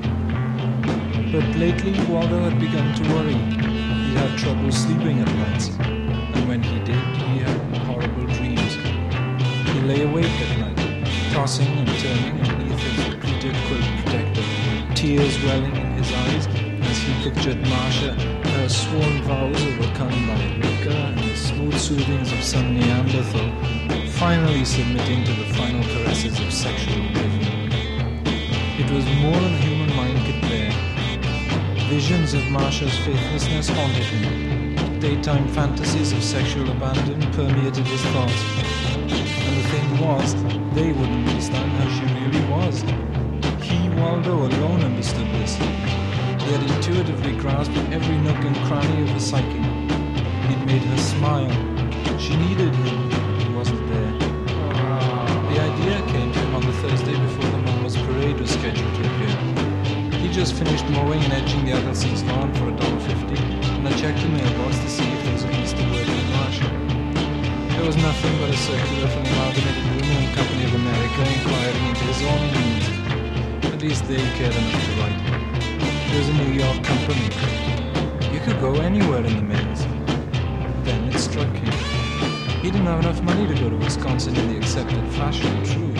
But 1.30 1.44
lately, 1.56 1.92
Waldo 2.12 2.40
had 2.40 2.58
begun 2.58 2.92
to 2.96 3.02
worry. 3.14 3.34
He 3.34 4.14
had 4.16 4.36
trouble 4.38 4.72
sleeping 4.72 5.20
at 5.20 5.28
nights, 5.34 5.68
and 5.78 6.48
when 6.48 6.62
he 6.62 6.78
did, 6.80 7.04
he 7.28 7.38
had 7.38 7.76
horrible 7.86 8.26
dreams. 8.34 8.74
He 9.72 9.80
lay 9.82 10.02
awake 10.02 10.26
at 10.26 10.58
night, 10.58 10.69
tossing 11.32 11.66
and 11.78 11.88
turning 11.98 12.40
underneath 12.42 12.78
his 12.80 13.14
pleated 13.14 13.54
quilt 13.66 13.84
protector, 14.02 14.42
tears 14.94 15.42
welling 15.44 15.76
in 15.76 15.92
his 15.92 16.12
eyes 16.12 16.46
as 16.46 16.98
he 16.98 17.30
pictured 17.30 17.60
Marcia, 17.68 18.14
her 18.14 18.68
sworn 18.68 19.22
vows 19.22 19.62
overcome 19.62 20.26
by 20.26 20.34
liquor 20.58 20.90
and 20.90 21.18
the 21.18 21.36
smooth 21.36 21.78
soothings 21.78 22.32
of 22.32 22.42
some 22.42 22.74
Neanderthal, 22.74 23.48
finally 24.18 24.64
submitting 24.64 25.24
to 25.24 25.32
the 25.32 25.54
final 25.54 25.84
caresses 25.94 26.40
of 26.40 26.52
sexual 26.52 27.06
oblivion. 27.06 27.72
It 28.82 28.90
was 28.90 29.04
more 29.22 29.40
than 29.40 29.56
human 29.58 29.94
mind 29.94 30.18
could 30.26 30.40
bear. 30.42 30.72
Visions 31.88 32.34
of 32.34 32.44
Marcia's 32.50 32.96
faithlessness 32.98 33.68
haunted 33.68 34.04
him. 34.04 34.98
Daytime 34.98 35.46
fantasies 35.48 36.12
of 36.12 36.22
sexual 36.24 36.68
abandon 36.70 37.20
permeated 37.32 37.86
his 37.86 38.02
thoughts. 38.12 38.89
And 39.12 39.56
the 39.56 39.68
thing 39.68 39.88
was, 40.00 40.34
they 40.74 40.92
wouldn't 40.92 41.28
understand 41.28 41.70
how 41.72 41.88
she 41.96 42.04
really 42.20 42.44
was. 42.50 42.82
He, 43.62 43.88
Waldo, 44.00 44.46
alone 44.46 44.82
understood 44.82 45.26
this. 45.34 45.54
He 45.56 46.52
had 46.52 46.62
intuitively 46.70 47.36
grasped 47.36 47.76
every 47.92 48.16
nook 48.18 48.38
and 48.38 48.56
cranny 48.66 49.02
of 49.02 49.08
the 49.14 49.20
psyche. 49.20 49.62
He'd 50.48 50.64
made 50.66 50.82
her 50.82 50.98
smile. 50.98 51.50
She 52.18 52.36
needed 52.36 52.74
him. 52.74 53.10
He 53.40 53.54
wasn't 53.54 53.86
there. 53.88 54.12
The 55.50 55.60
idea 55.60 56.02
came 56.12 56.32
to 56.32 56.38
him 56.38 56.54
on 56.54 56.62
the 56.62 56.72
Thursday 56.74 57.18
before 57.18 57.50
the 57.50 57.58
Mama's 57.58 57.96
parade 57.96 58.38
was 58.38 58.50
scheduled 58.50 58.94
to 58.94 59.00
appear. 59.00 59.36
He 60.18 60.28
just 60.30 60.54
finished 60.54 60.86
mowing 60.90 61.22
and 61.24 61.32
edging 61.32 61.64
the 61.64 61.72
Edelsons 61.72 62.22
lawn 62.28 62.52
for 62.54 62.68
a 62.68 62.72
dollar 62.76 63.00
fifty, 63.00 63.36
and 63.42 63.88
I 63.88 63.92
checked 63.98 64.20
the 64.20 64.28
mailbox 64.28 64.78
to 64.78 64.88
see 64.88 65.09
There 67.80 67.86
was 67.86 67.96
nothing 67.96 68.38
but 68.38 68.50
a 68.50 68.56
circular 68.58 69.08
from 69.08 69.24
the 69.24 69.30
Amalgamated 69.30 69.84
Aluminum 69.86 70.34
Company 70.34 70.64
of 70.64 70.74
America 70.74 71.20
inquiring 71.32 71.86
into 71.88 72.04
his 72.12 72.22
own 72.28 72.42
needs. 72.52 73.72
At 73.72 73.80
least 73.80 74.06
they 74.06 74.20
cared 74.36 74.54
enough 74.54 74.84
to 74.84 74.92
write. 75.00 75.20
It 76.12 76.18
was 76.18 76.28
a 76.28 76.34
New 76.34 76.52
York 76.60 76.84
company. 76.84 77.24
You 78.34 78.40
could 78.40 78.60
go 78.60 78.74
anywhere 78.74 79.24
in 79.24 79.34
the 79.34 79.42
mails. 79.42 79.80
Then 80.84 81.08
it 81.08 81.18
struck 81.18 81.48
him. 81.56 81.72
He 82.60 82.70
didn't 82.70 82.84
have 82.84 83.00
enough 83.00 83.22
money 83.22 83.48
to 83.48 83.54
go 83.54 83.70
to 83.70 83.76
Wisconsin 83.76 84.36
in 84.36 84.52
the 84.52 84.58
accepted 84.58 85.02
fashion, 85.14 85.64
true. 85.64 85.94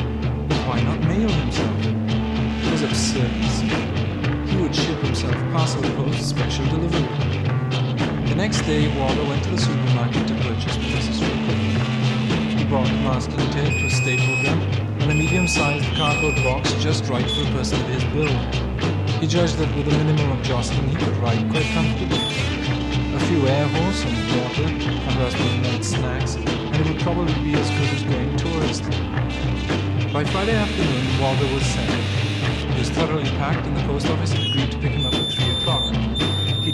But 0.49 0.59
why 0.69 0.83
not 0.83 1.01
mail 1.09 1.31
himself? 1.31 1.81
It 1.81 2.73
was 2.73 2.83
absurd. 2.83 3.33
He 4.51 4.57
would 4.61 4.77
ship 4.77 4.99
himself 4.99 5.35
parcel 5.51 5.83
post 5.97 6.29
special 6.29 6.67
delivery. 6.67 7.09
The 8.29 8.35
next 8.37 8.61
day, 8.67 8.95
Waldo 8.99 9.27
went 9.27 9.43
to 9.45 9.51
the 9.51 9.59
supermarket 9.59 10.29
to 10.29 10.35
purchase 10.35 10.77
pieces 10.77 11.10
bought 12.71 12.87
masking 13.03 13.41
a 13.41 13.91
staple 13.91 14.43
gun, 14.45 14.63
and 15.03 15.11
a 15.11 15.15
medium-sized 15.15 15.85
cardboard 15.97 16.37
box 16.45 16.73
just 16.75 17.05
right 17.07 17.29
for 17.29 17.43
a 17.43 17.51
person 17.51 17.81
of 17.81 17.89
his 17.89 18.05
build. 18.15 18.31
He 19.21 19.27
judged 19.27 19.57
that 19.57 19.75
with 19.77 19.89
a 19.89 19.91
minimum 19.91 20.39
of 20.39 20.41
jostling, 20.45 20.89
he 20.89 20.95
could 20.95 21.17
ride 21.17 21.51
quite 21.51 21.67
comfortably. 21.75 22.23
A 23.17 23.21
few 23.27 23.45
air 23.49 23.67
horse 23.67 24.05
and 24.05 24.15
water, 24.41 24.67
and 24.71 25.15
husband 25.19 25.63
night 25.65 25.85
snacks, 25.85 26.37
and 26.37 26.77
it 26.77 26.87
would 26.87 27.01
probably 27.01 27.35
be 27.43 27.55
as 27.55 27.69
good 27.71 27.91
as 27.91 28.03
going 28.05 28.37
tourist. 28.37 28.85
By 30.13 30.23
Friday 30.23 30.55
afternoon, 30.55 31.21
Waldo 31.21 31.53
was 31.53 31.65
set. 31.67 31.91
He 31.91 32.79
was 32.79 32.91
thoroughly 32.91 33.29
packed, 33.31 33.67
and 33.67 33.77
the 33.77 33.83
post 33.83 34.09
office 34.09 34.33
had 34.33 34.47
agreed 34.47 34.71
to 34.71 34.79
pick 34.79 34.93
him 34.93 35.07
up 35.07 35.20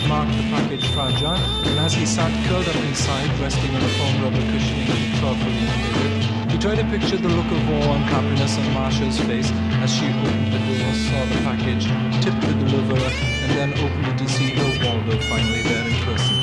marked 0.08 0.30
the 0.36 0.42
package 0.54 0.86
fragile, 0.94 1.34
and 1.66 1.78
as 1.80 1.92
he 1.92 2.06
sat 2.06 2.30
curled 2.46 2.68
up 2.68 2.76
inside, 2.86 3.26
resting 3.40 3.74
on 3.74 3.82
a 3.82 3.92
foam 3.98 4.22
rubber 4.22 4.44
cushioning 4.52 4.86
that 4.86 4.98
he 4.98 5.08
thoughtfully 5.18 5.58
indicated, 5.66 6.50
he 6.50 6.58
tried 6.58 6.78
to 6.78 6.86
picture 6.94 7.18
the 7.18 7.28
look 7.28 7.50
of 7.50 7.62
awe 7.74 7.94
and 7.98 8.04
happiness 8.06 8.56
on 8.58 8.66
Marcia's 8.72 9.18
face 9.26 9.50
as 9.82 9.90
she 9.90 10.06
opened 10.06 10.52
the 10.54 10.62
door, 10.62 10.90
saw 11.10 11.20
the 11.26 11.38
package, 11.42 11.90
tipped 12.22 12.40
the 12.40 12.54
deliverer, 12.54 13.10
and 13.42 13.50
then 13.58 13.70
opened 13.82 14.06
it 14.06 14.18
to 14.18 14.28
see 14.30 14.54
her 14.54 14.70
Waldo 14.86 15.18
finally 15.26 15.62
there 15.66 15.86
in 15.86 15.98
person. 16.06 16.36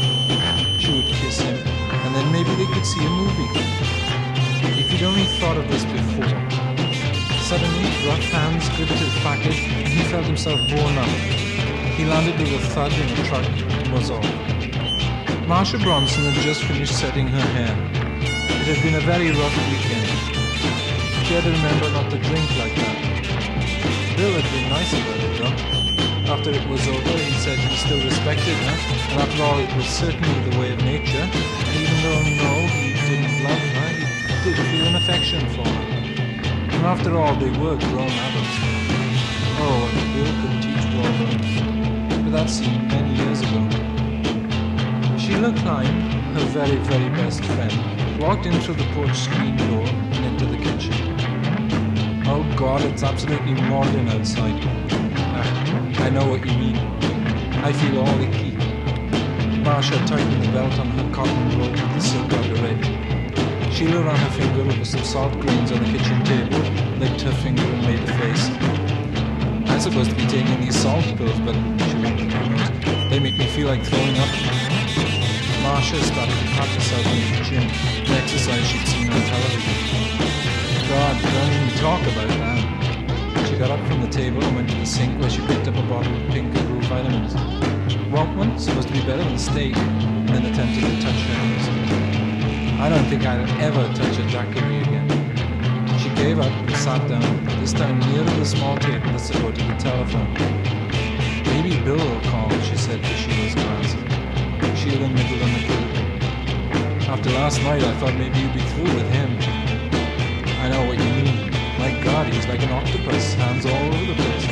She 0.79 0.91
would 0.91 1.09
kiss 1.23 1.39
him, 1.39 1.55
and 2.03 2.15
then 2.15 2.27
maybe 2.31 2.51
they 2.59 2.67
could 2.67 2.85
see 2.85 3.05
a 3.05 3.09
movie. 3.09 3.47
If 4.75 4.91
he'd 4.91 5.03
only 5.07 5.25
thought 5.39 5.57
of 5.57 5.67
this 5.71 5.85
before. 5.87 6.35
Suddenly, 7.47 7.87
rough 8.07 8.27
hands 8.27 8.67
gripped 8.75 8.99
his 8.99 9.13
package, 9.23 9.59
and 9.71 9.87
he 9.87 10.03
felt 10.11 10.25
himself 10.25 10.59
borne 10.67 10.97
up. 10.97 11.42
He 11.95 12.05
landed 12.05 12.39
with 12.39 12.53
a 12.53 12.59
thud 12.73 12.91
in 12.91 13.07
the 13.15 13.23
truck 13.29 13.45
and 13.45 13.93
was 13.93 14.09
off. 14.09 14.25
Marcia 15.47 15.77
Bronson 15.77 16.23
had 16.25 16.33
just 16.41 16.63
finished 16.63 16.97
setting 16.97 17.27
her 17.27 17.45
hair. 17.53 17.73
It 18.65 18.65
had 18.65 18.81
been 18.81 18.95
a 18.95 19.05
very 19.05 19.29
rough 19.29 19.57
weekend. 19.69 20.09
She 21.27 21.35
had 21.37 21.43
to 21.43 21.51
remember 21.51 21.91
not 21.91 22.09
to 22.09 22.17
drink 22.17 22.49
like 22.57 22.73
that. 22.81 22.97
Bill 24.17 24.33
had 24.33 24.47
been 24.49 24.69
nice 24.73 24.89
about 24.89 25.21
it, 25.21 25.33
though. 25.37 26.33
after 26.33 26.49
it 26.49 26.67
was 26.67 26.81
over, 26.87 27.17
he 27.17 27.31
said 27.45 27.59
he 27.59 27.75
still 27.77 28.01
respected 28.03 28.57
her, 28.65 28.77
and 29.13 29.21
after 29.21 29.43
all, 29.43 29.59
it 29.59 29.69
was 29.75 29.85
certainly 29.85 30.49
the 30.49 30.57
way 30.59 30.73
of 30.73 30.79
nature. 30.81 31.29
And 31.29 31.75
even 31.77 31.97
though 32.01 32.21
no, 32.41 32.53
he 32.73 32.93
didn't 33.05 33.37
love 33.45 33.63
her, 33.77 33.89
he 34.33 34.35
did 34.49 34.57
feel 34.73 34.87
an 34.87 34.95
affection 34.95 35.45
for 35.53 35.67
her. 35.67 35.85
And 36.73 36.85
after 36.89 37.17
all, 37.17 37.35
they 37.35 37.51
were 37.51 37.77
grown 37.77 38.09
adults. 38.09 38.57
Oh, 39.61 39.91
and 39.93 40.07
Bill 40.15 40.33
could 40.41 40.57
teach 40.65 40.85
Waldo. 40.97 41.72
That 42.33 42.49
scene 42.49 42.87
many 42.87 43.13
years 43.13 43.41
ago. 43.41 43.61
Sheila 45.19 45.53
Klein, 45.61 45.93
her 46.33 46.45
very, 46.45 46.77
very 46.77 47.09
best 47.09 47.45
friend, 47.45 48.19
walked 48.19 48.47
in 48.47 48.59
through 48.61 48.73
the 48.73 48.89
porch 48.95 49.15
screen 49.15 49.55
door 49.55 49.85
and 49.85 50.25
into 50.25 50.47
the 50.47 50.57
kitchen. 50.57 50.93
Oh 52.25 52.43
God, 52.57 52.81
it's 52.81 53.03
absolutely 53.03 53.53
maudlin 53.53 54.09
outside. 54.09 54.59
Ah, 55.15 56.03
I 56.05 56.09
know 56.09 56.25
what 56.25 56.43
you 56.43 56.57
mean. 56.57 56.77
I 57.63 57.71
feel 57.71 57.99
all 57.99 58.19
icky. 58.19 58.57
Marcia 59.61 60.03
tightened 60.07 60.43
the 60.43 60.51
belt 60.53 60.73
on 60.79 60.87
her 60.87 61.11
cotton 61.13 61.59
robe 61.59 61.69
with 61.69 61.93
the 61.93 61.99
silk 61.99 62.33
edge. 62.33 63.71
Sheila 63.71 64.01
ran 64.01 64.17
her 64.17 64.31
finger 64.31 64.61
over 64.61 64.83
some 64.83 65.03
salt 65.03 65.39
grains 65.39 65.71
on 65.71 65.83
the 65.83 65.99
kitchen 65.99 66.25
table, 66.25 66.61
licked 66.97 67.21
her 67.21 67.31
finger 67.43 67.61
and 67.61 67.81
made 67.83 67.99
a 68.09 68.13
face. 68.17 68.49
I'm 69.69 69.79
supposed 69.79 70.09
to 70.09 70.15
be 70.15 70.25
taking 70.25 70.61
these 70.61 70.75
salt 70.75 71.05
pills, 71.15 71.39
but 71.41 71.82
nose. 72.11 73.09
They 73.09 73.19
make 73.19 73.37
me 73.37 73.47
feel 73.47 73.67
like 73.67 73.83
throwing 73.85 74.17
up. 74.17 74.29
Marcia 75.63 76.01
started 76.03 76.35
to 76.35 76.45
pat 76.55 76.67
herself 76.67 77.05
in 77.07 77.35
the 77.35 77.43
gym, 77.43 77.63
an 77.63 78.11
exercise 78.19 78.65
she'd 78.67 78.87
seen 78.87 79.11
on 79.11 79.21
television. 79.21 79.73
God, 80.89 81.15
don't 81.21 81.53
even 81.53 81.69
talk 81.79 82.01
about 82.01 82.27
that. 82.27 83.47
She 83.47 83.57
got 83.57 83.71
up 83.71 83.79
from 83.87 84.01
the 84.01 84.09
table 84.09 84.43
and 84.43 84.55
went 84.55 84.69
to 84.69 84.75
the 84.75 84.85
sink 84.85 85.19
where 85.21 85.29
she 85.29 85.41
picked 85.47 85.67
up 85.67 85.75
a 85.75 85.83
bottle 85.83 86.13
of 86.13 86.29
pink 86.31 86.55
and 86.55 86.67
blue 86.67 86.81
vitamins. 86.89 87.33
Want 88.11 88.37
one? 88.37 88.59
Supposed 88.59 88.89
to 88.89 88.93
be 88.93 89.01
better 89.01 89.23
than 89.23 89.39
steak. 89.39 89.75
And 89.77 90.29
then 90.29 90.45
attempted 90.45 90.81
to 90.81 91.01
touch 91.01 91.15
her 91.15 91.37
knees. 91.47 92.79
I 92.79 92.89
don't 92.89 93.05
think 93.05 93.25
I'll 93.25 93.47
ever 93.61 93.93
touch 93.93 94.17
a 94.17 94.23
daiquiri 94.29 94.81
again. 94.81 95.07
She 95.99 96.09
gave 96.09 96.39
up 96.39 96.51
and 96.51 96.75
sat 96.75 97.07
down, 97.07 97.45
this 97.59 97.73
time 97.73 97.99
near 97.99 98.23
to 98.25 98.31
the 98.31 98.45
small 98.45 98.77
table 98.77 99.11
that 99.11 99.19
supported 99.19 99.65
the 99.67 99.75
telephone. 99.75 100.72
Maybe 101.45 101.79
Bill 101.83 101.97
will 101.97 102.21
call, 102.31 102.49
she 102.61 102.75
said 102.75 103.01
to 103.01 103.13
Sheila's 103.15 103.55
glass. 103.55 103.95
Sheila 104.79 105.07
nibbled 105.07 105.41
on 105.41 105.51
the 105.53 105.61
pillow. 105.67 105.93
After 107.13 107.29
last 107.31 107.61
night, 107.63 107.83
I 107.83 107.93
thought 107.99 108.15
maybe 108.15 108.39
you'd 108.39 108.53
be 108.53 108.61
through 108.73 108.93
with 108.95 109.09
him. 109.11 109.37
I 110.63 110.69
know 110.69 110.85
what 110.87 110.97
you 110.97 111.09
mean. 111.23 111.51
My 111.77 111.91
God, 112.03 112.27
he 112.27 112.37
was 112.37 112.47
like 112.47 112.63
an 112.63 112.71
octopus, 112.71 113.33
hands 113.35 113.65
all 113.65 113.85
over 113.93 114.05
the 114.05 114.15
place. 114.15 114.45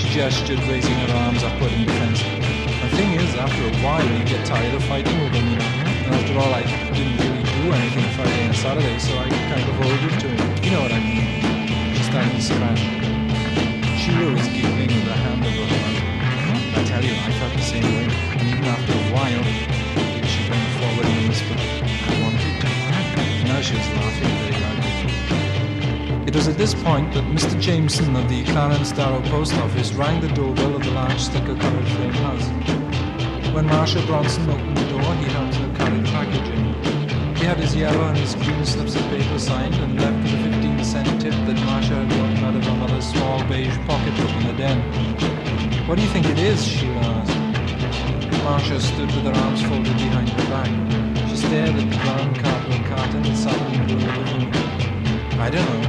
She 0.00 0.08
gestured, 0.14 0.60
raising 0.70 0.94
her 0.94 1.14
arms 1.26 1.42
upward 1.42 1.72
in 1.72 1.84
defense. 1.84 2.22
The 2.22 2.90
thing 2.96 3.12
is, 3.18 3.34
after 3.34 3.62
a 3.66 3.74
while, 3.82 4.06
you 4.06 4.24
get 4.24 4.46
tired 4.46 4.74
of 4.74 4.84
fighting 4.84 5.18
with 5.22 5.34
him, 5.34 5.46
you 5.50 5.58
know. 5.58 5.64
And 6.06 6.14
after 6.14 6.38
all, 6.38 6.54
I 6.54 6.62
didn't 6.94 7.18
really 7.18 7.42
do 7.42 7.72
anything 7.74 8.06
Friday 8.14 8.42
and 8.46 8.56
Saturday, 8.56 8.98
so 8.98 9.18
I 9.18 9.28
kind 9.28 9.66
of 9.66 9.80
owed 9.82 10.02
it 10.08 10.20
to 10.22 10.28
him. 10.30 10.64
You 10.64 10.70
know 10.70 10.82
what 10.82 10.92
I 10.92 11.00
mean? 11.02 11.94
She 11.94 12.02
started 12.02 12.32
to 12.32 12.42
scratch. 12.42 12.82
Sheila 13.98 14.32
was 14.32 14.46
giggling 14.48 14.77
after 18.68 18.92
a 18.92 19.06
while, 19.16 19.44
she 20.28 20.40
bent 20.48 20.68
forward 20.76 21.06
and 21.06 21.28
whispered, 21.28 21.56
I 21.56 22.20
wanted 22.20 22.54
to. 22.60 22.68
Now 23.48 23.60
she 23.62 23.74
was 23.80 23.88
laughing 23.96 24.32
very 24.44 24.56
loudly. 24.64 26.26
It 26.28 26.34
was 26.34 26.48
at 26.48 26.58
this 26.58 26.74
point 26.74 27.14
that 27.14 27.24
Mr. 27.24 27.58
Jameson 27.58 28.14
of 28.14 28.28
the 28.28 28.44
Clarence 28.44 28.92
Darrow 28.92 29.22
Post 29.30 29.54
Office 29.54 29.92
rang 29.94 30.20
the 30.20 30.28
doorbell 30.28 30.76
of 30.76 30.82
the 30.84 30.90
large 30.90 31.18
sticker-covered 31.18 31.88
frame 31.88 32.18
house. 32.26 32.46
When 33.54 33.66
Marcia 33.66 34.02
Bronson 34.06 34.50
opened 34.50 34.76
the 34.76 34.88
door, 34.90 35.14
he 35.14 35.26
helped 35.32 35.54
her 35.54 35.74
carry 35.76 36.00
the 36.00 36.08
package 36.08 36.48
in. 36.56 37.36
He 37.36 37.44
had 37.44 37.58
his 37.58 37.74
yellow 37.74 38.04
and 38.08 38.18
his 38.18 38.34
green 38.34 38.66
slips 38.66 38.96
of 38.96 39.02
paper 39.08 39.38
signed 39.38 39.74
and 39.76 39.98
left 39.98 40.22
with 40.24 40.46
a 40.46 40.52
15 40.52 40.84
cent 40.84 41.20
tip 41.22 41.32
that 41.32 41.58
Marcia 41.64 41.94
had 41.94 42.10
gotten 42.10 42.44
out 42.44 42.54
of 42.54 42.64
her 42.64 42.76
mother's 42.76 43.06
small 43.06 43.42
beige 43.44 43.78
pocketbook 43.86 44.30
in 44.40 44.46
the 44.48 44.52
den. 44.52 45.86
What 45.88 45.96
do 45.96 46.02
you 46.02 46.10
think 46.10 46.26
it 46.26 46.38
is? 46.38 46.62
she 46.62 46.86
asked. 46.88 47.37
Marcia 48.48 48.80
stood 48.80 49.12
with 49.12 49.26
her 49.28 49.36
arms 49.44 49.60
folded 49.68 49.92
behind 50.00 50.26
her 50.30 50.48
back. 50.48 50.72
She 51.28 51.36
stared 51.36 51.68
at 51.68 51.84
the 51.84 51.98
brown 52.00 52.32
cardboard 52.32 52.80
carton 52.88 53.20
that 53.20 53.36
sat 53.36 53.60
in 53.76 53.84
the. 53.84 54.08
I 55.36 55.52
don't 55.52 55.68
know. 55.68 55.84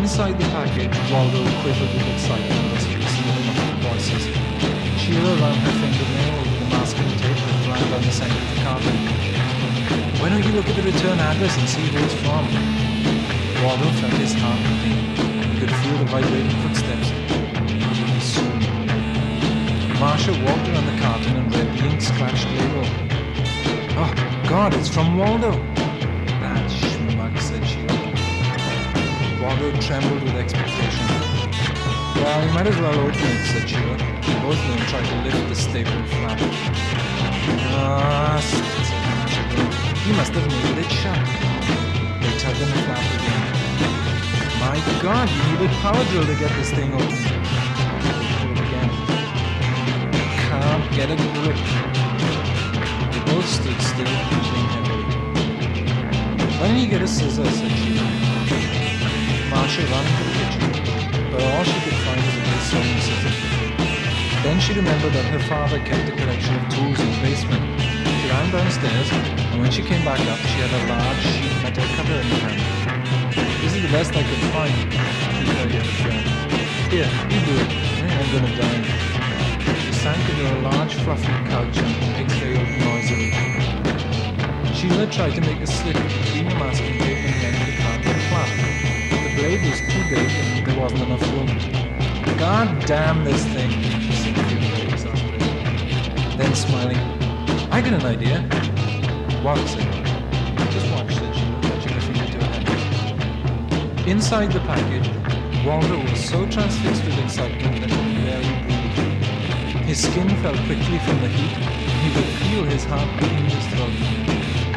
Inside 0.00 0.40
the 0.40 0.48
package, 0.48 0.96
Waldo 1.12 1.44
quivered 1.60 1.92
with 1.92 2.08
excitement 2.16 2.72
as 2.72 2.88
he 2.88 2.96
received 2.96 3.36
the 3.36 3.52
voices. 3.84 4.24
Sheila 4.96 5.36
ran 5.44 5.56
her 5.60 5.74
fingernail 5.84 6.40
over 6.40 6.56
the 6.56 6.68
masking 6.72 7.12
tape 7.20 7.36
that 7.36 7.68
ran 7.68 7.84
down 7.92 8.00
the 8.00 8.14
center 8.16 8.40
of 8.40 8.48
the 8.56 8.60
carton. 8.64 8.96
Why 10.24 10.28
don't 10.32 10.42
you 10.42 10.52
look 10.56 10.68
at 10.72 10.74
the 10.74 10.88
return 10.88 11.20
address 11.20 11.52
and 11.60 11.68
see 11.68 11.84
who 11.84 12.00
it's 12.00 12.16
from? 12.24 12.48
Waldo 13.60 13.92
felt 14.00 14.16
his 14.16 14.32
heart 14.40 14.56
beating. 14.72 14.96
He 15.52 15.60
could 15.60 15.74
feel 15.84 15.98
the 16.00 16.08
vibrating 16.08 16.56
footsteps. 16.64 17.19
Marcia 20.00 20.32
walked 20.32 20.66
around 20.66 20.86
the 20.86 20.98
carton 21.02 21.36
and 21.36 21.54
read 21.54 21.78
the 21.78 21.84
ink-scratched 21.84 22.48
label. 22.48 22.84
Oh, 24.00 24.10
God, 24.48 24.72
it's 24.72 24.88
from 24.88 25.18
Waldo. 25.18 25.52
That 26.40 26.70
schmuck, 26.70 27.38
said 27.38 27.62
Sheila. 27.68 29.42
Waldo 29.42 29.78
trembled 29.78 30.22
with 30.22 30.36
expectation. 30.36 31.06
Well, 32.16 32.46
you 32.46 32.52
might 32.54 32.66
as 32.66 32.78
well 32.78 32.98
open 32.98 33.20
it, 33.20 33.44
said 33.52 33.68
Sheila. 33.68 33.98
Both 34.40 34.56
of 34.56 34.68
them 34.72 34.80
tried 34.88 35.04
to 35.04 35.16
lift 35.20 35.48
the 35.50 35.54
staple 35.54 36.02
flap. 36.08 36.38
Ah, 37.76 38.40
said 38.40 38.64
Marcia. 39.20 40.08
You 40.08 40.14
must 40.16 40.32
have 40.32 40.48
nailed 40.48 40.78
it 40.78 40.90
shut. 40.90 41.20
They 42.24 42.32
tugged 42.40 42.62
on 42.62 42.70
the 42.72 42.80
flap 42.88 43.04
again. 43.20 43.44
My 44.64 44.80
God, 45.02 45.28
you 45.28 45.42
needed 45.52 45.70
power 45.82 46.02
drill 46.06 46.24
to 46.24 46.34
get 46.36 46.50
this 46.56 46.70
thing 46.70 46.90
open. 46.94 47.39
Get 50.92 51.10
a 51.10 51.16
grip. 51.16 51.56
They 53.12 53.22
both 53.30 53.46
stood 53.46 53.80
still, 53.80 54.10
breathing 54.28 54.68
heavily. 54.74 55.04
Why 56.58 56.68
don't 56.68 56.78
you 56.78 56.88
get 56.88 57.02
a 57.02 57.08
scissor, 57.08 57.44
said 57.44 57.70
Sheila. 57.70 58.02
Marcia 59.50 59.82
ran 59.86 60.04
into 60.10 60.24
the 60.26 60.34
kitchen, 60.38 61.30
but 61.30 61.42
all 61.42 61.64
she 61.64 61.78
could 61.84 61.98
find 62.04 62.20
was 62.26 62.34
a 62.34 62.42
big 62.42 62.60
sewing 62.70 63.00
scissors. 63.06 63.38
Then 64.42 64.58
she 64.58 64.72
remembered 64.74 65.12
that 65.12 65.26
her 65.30 65.42
father 65.50 65.78
kept 65.80 66.08
a 66.08 66.16
collection 66.16 66.54
of 66.56 66.64
tools 66.74 66.98
in 66.98 67.06
the 67.06 67.20
basement. 67.22 67.62
She 68.20 68.28
ran 68.28 68.50
downstairs, 68.50 69.08
and 69.52 69.60
when 69.60 69.70
she 69.70 69.82
came 69.82 70.04
back 70.04 70.20
up, 70.26 70.38
she 70.38 70.58
had 70.58 70.72
a 70.74 70.82
large 70.90 71.22
sheet 71.22 71.54
metal 71.62 71.86
cutter 71.96 72.18
in 72.18 72.28
her 72.34 72.50
hand. 72.50 73.62
This 73.62 73.74
is 73.74 73.82
the 73.82 73.92
best 73.94 74.10
I 74.16 74.22
could 74.26 74.42
find, 74.50 74.74
she 75.38 75.44
told 75.54 75.70
her 75.70 75.84
friend. 76.02 76.26
Here, 76.90 77.10
you 77.30 77.38
do 77.46 77.54
it. 77.62 77.70
I'm 78.10 78.32
gonna 78.32 78.56
die. 78.56 79.09
Sank 80.00 80.30
into 80.30 80.50
a 80.50 80.56
large 80.62 80.94
fluffy 80.94 81.26
couch 81.50 81.76
and 81.76 82.16
exhaled 82.24 82.70
noisily. 82.80 83.32
Sheila 84.72 85.06
tried 85.12 85.34
to 85.34 85.42
make 85.42 85.60
a 85.60 85.66
slit 85.66 85.94
between 85.94 86.48
the 86.48 86.54
masking 86.54 86.98
tape 87.00 87.18
and 87.18 87.34
the 87.34 87.46
end 87.46 87.56
of 87.60 87.66
the 87.66 87.76
cardboard 87.82 88.22
flap. 88.30 88.48
The 89.10 89.30
blade 89.36 89.60
was 89.68 89.80
too 89.92 90.02
big 90.08 90.30
and 90.40 90.66
there 90.66 90.80
wasn't 90.80 91.02
enough 91.02 91.20
room. 91.32 91.48
God 92.38 92.86
damn 92.86 93.26
this 93.26 93.44
thing, 93.44 93.70
she 94.00 94.12
said 94.12 94.36
feeling 94.48 94.88
exhausted. 94.88 95.40
Then 96.38 96.54
smiling, 96.54 96.96
I 97.70 97.82
got 97.82 97.92
an 97.92 98.06
idea. 98.06 98.40
What? 99.42 99.58
said 99.68 99.84
Just 100.72 100.90
watch, 100.92 101.14
said 101.14 101.36
Sheila, 101.36 101.60
touching 101.60 101.92
her 101.92 102.00
finger 102.00 102.24
to 102.24 102.46
her 102.46 102.52
head. 102.56 104.08
Inside 104.08 104.50
the 104.52 104.60
package, 104.60 105.10
Waldo 105.66 106.00
was 106.10 106.24
so 106.24 106.46
transfixed 106.46 107.04
with 107.04 107.18
excitement 107.22 107.82
that 107.82 108.09
skin 110.00 110.28
fell 110.40 110.56
quickly 110.64 110.98
from 111.00 111.20
the 111.20 111.28
heat, 111.28 111.52
and 111.60 111.98
he 112.00 112.10
could 112.14 112.30
feel 112.40 112.64
his 112.64 112.84
heart 112.84 113.08
beating 113.20 113.44
in 113.44 113.50
his 113.52 113.66
throat. 113.68 113.92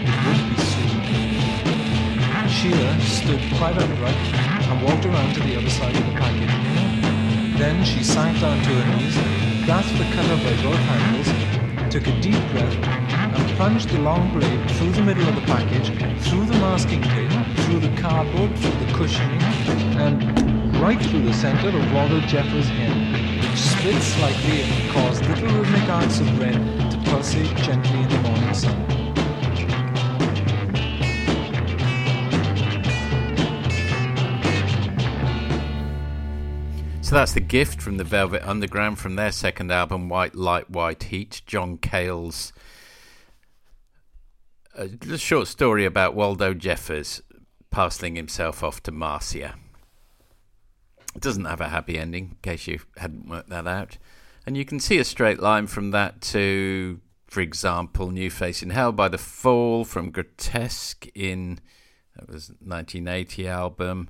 It 0.04 0.16
would 0.28 0.42
be 0.52 0.58
soon. 0.68 1.00
Sheila 2.50 2.92
stood 3.00 3.42
quite 3.58 3.78
upright 3.78 4.20
and 4.68 4.84
walked 4.84 5.06
around 5.06 5.34
to 5.36 5.40
the 5.40 5.56
other 5.56 5.70
side 5.70 5.96
of 5.96 6.06
the 6.06 6.16
package. 6.20 7.58
Then 7.58 7.86
she 7.86 8.04
sank 8.04 8.42
down 8.42 8.62
to 8.64 8.70
her 8.70 8.98
knees, 8.98 9.16
grasped 9.64 9.98
the 9.98 10.04
cutter 10.12 10.38
by 10.44 10.56
both 10.62 10.84
handles, 10.92 11.30
took 11.94 12.06
a 12.06 12.20
deep 12.20 12.44
breath, 12.52 12.76
and 12.84 13.50
plunged 13.56 13.90
the 13.90 14.00
long 14.00 14.30
blade 14.38 14.72
through 14.72 14.92
the 14.92 15.04
middle 15.04 15.28
of 15.30 15.36
the 15.36 15.48
package, 15.48 15.88
through 16.28 16.46
the 16.48 16.60
masking 16.60 17.02
tape, 17.02 17.32
through 17.64 17.80
the 17.80 17.96
cardboard, 18.02 18.52
through 18.58 18.86
the 18.86 18.92
cushioning, 18.94 19.42
and 20.04 20.76
right 20.82 21.02
through 21.02 21.22
the 21.22 21.34
center 21.34 21.70
of 21.70 21.94
Waldo 21.94 22.20
Jeffers' 22.22 22.68
head, 22.68 23.03
split 23.84 24.02
slightly 24.02 24.62
and 24.62 24.92
caused 24.92 25.26
little 25.28 25.60
rhythmic 25.60 25.90
arcs 25.90 26.22
of 26.22 26.40
red 26.40 26.54
to 26.90 26.98
pulsate 27.04 27.54
gently 27.58 28.00
in 28.00 28.08
the 28.08 28.20
morning 28.20 28.54
sun. 28.54 28.88
So 37.02 37.14
that's 37.14 37.34
the 37.34 37.42
gift 37.42 37.82
from 37.82 37.98
the 37.98 38.06
Velvet 38.06 38.48
Underground 38.48 39.00
from 39.00 39.18
their 39.18 39.34
second 39.34 39.70
album, 39.70 40.08
White 40.08 40.34
Light, 40.34 40.70
White 40.70 41.04
Heat. 41.04 41.42
John 41.46 41.78
Cale's 41.78 42.54
uh, 44.78 44.88
a 45.12 45.18
short 45.18 45.50
story 45.50 45.84
about 45.84 46.16
Waldo 46.16 46.54
Jeffers 46.54 47.22
parceling 47.70 48.16
himself 48.16 48.64
off 48.64 48.82
to 48.84 48.94
Marcia. 48.94 49.56
It 51.16 51.22
doesn't 51.22 51.46
have 51.46 51.62
a 51.62 51.70
happy 51.70 51.98
ending, 51.98 52.24
in 52.32 52.38
case 52.42 52.68
you 52.68 52.80
hadn't 52.98 53.30
worked 53.30 53.50
that 53.50 53.68
out. 53.68 53.98
And 54.46 54.58
you 54.58 54.66
can 54.66 54.80
see 54.80 54.98
a 54.98 55.04
straight 55.04 55.40
line 55.40 55.68
from 55.68 55.92
that 55.92 56.22
to, 56.22 57.00
for 57.28 57.42
example, 57.42 58.12
New 58.12 58.30
Face 58.30 58.62
in 58.62 58.72
Hell 58.72 58.92
by 58.92 59.08
The 59.08 59.18
Fall 59.18 59.86
from 59.86 60.12
Grotesque 60.12 61.08
in 61.16 61.60
that 62.16 62.28
was 62.28 62.50
1980 62.50 63.48
album. 63.48 64.10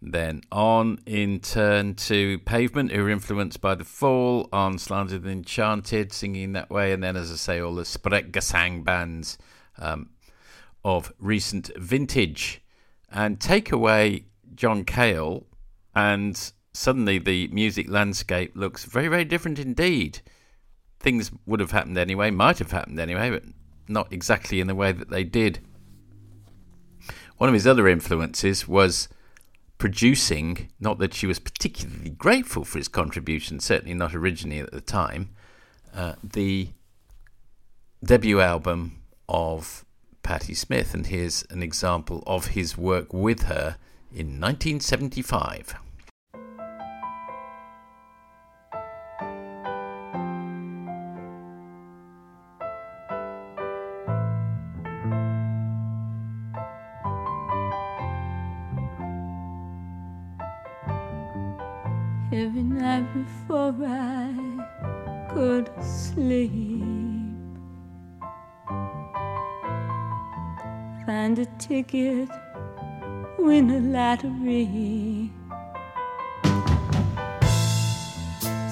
Then 0.00 0.42
on 0.52 1.00
in 1.06 1.40
turn 1.40 1.94
to 1.94 2.38
Pavement, 2.40 2.92
who 2.92 3.02
were 3.02 3.10
influenced 3.10 3.60
by 3.60 3.74
The 3.74 3.84
Fall, 3.84 4.48
on 4.52 4.78
Slanted 4.78 5.24
and 5.24 5.32
Enchanted, 5.32 6.12
singing 6.12 6.52
that 6.52 6.70
way. 6.70 6.92
And 6.92 7.02
then, 7.02 7.16
as 7.16 7.32
I 7.32 7.34
say, 7.34 7.60
all 7.60 7.74
the 7.74 7.82
Sprechgesang 7.82 8.84
bands 8.84 9.38
um, 9.76 10.10
of 10.84 11.12
recent 11.18 11.72
vintage. 11.76 12.62
And 13.10 13.40
take 13.40 13.72
away 13.72 14.26
John 14.54 14.84
Cale, 14.84 15.46
and 15.98 16.52
suddenly 16.72 17.18
the 17.18 17.48
music 17.48 17.90
landscape 17.90 18.52
looks 18.54 18.84
very, 18.84 19.08
very 19.08 19.24
different 19.24 19.58
indeed. 19.58 20.20
Things 21.00 21.32
would 21.44 21.58
have 21.58 21.72
happened 21.72 21.98
anyway, 21.98 22.30
might 22.30 22.60
have 22.60 22.70
happened 22.70 23.00
anyway, 23.00 23.30
but 23.30 23.42
not 23.88 24.12
exactly 24.12 24.60
in 24.60 24.68
the 24.68 24.76
way 24.76 24.92
that 24.92 25.10
they 25.10 25.24
did. 25.24 25.58
One 27.38 27.48
of 27.48 27.54
his 27.54 27.66
other 27.66 27.88
influences 27.88 28.68
was 28.68 29.08
producing, 29.78 30.70
not 30.78 31.00
that 31.00 31.14
she 31.14 31.26
was 31.26 31.40
particularly 31.40 32.10
grateful 32.10 32.64
for 32.64 32.78
his 32.78 32.86
contribution, 32.86 33.58
certainly 33.58 33.94
not 33.94 34.14
originally 34.14 34.60
at 34.60 34.70
the 34.70 34.80
time, 34.80 35.30
uh, 35.92 36.14
the 36.22 36.68
debut 38.04 38.40
album 38.40 39.02
of 39.28 39.84
Patti 40.22 40.54
Smith. 40.54 40.94
And 40.94 41.08
here's 41.08 41.44
an 41.50 41.60
example 41.60 42.22
of 42.24 42.48
his 42.48 42.78
work 42.78 43.12
with 43.12 43.42
her 43.44 43.78
in 44.12 44.40
1975. 44.40 45.74
Ticket, 71.82 72.28
win 73.38 73.70
a 73.70 73.78
lottery. 73.78 75.30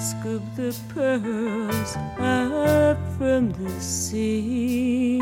Scoop 0.09 0.43
the 0.57 0.77
pearls 0.89 1.97
up 2.19 2.99
from 3.17 3.53
the 3.53 3.71
sea. 3.81 5.21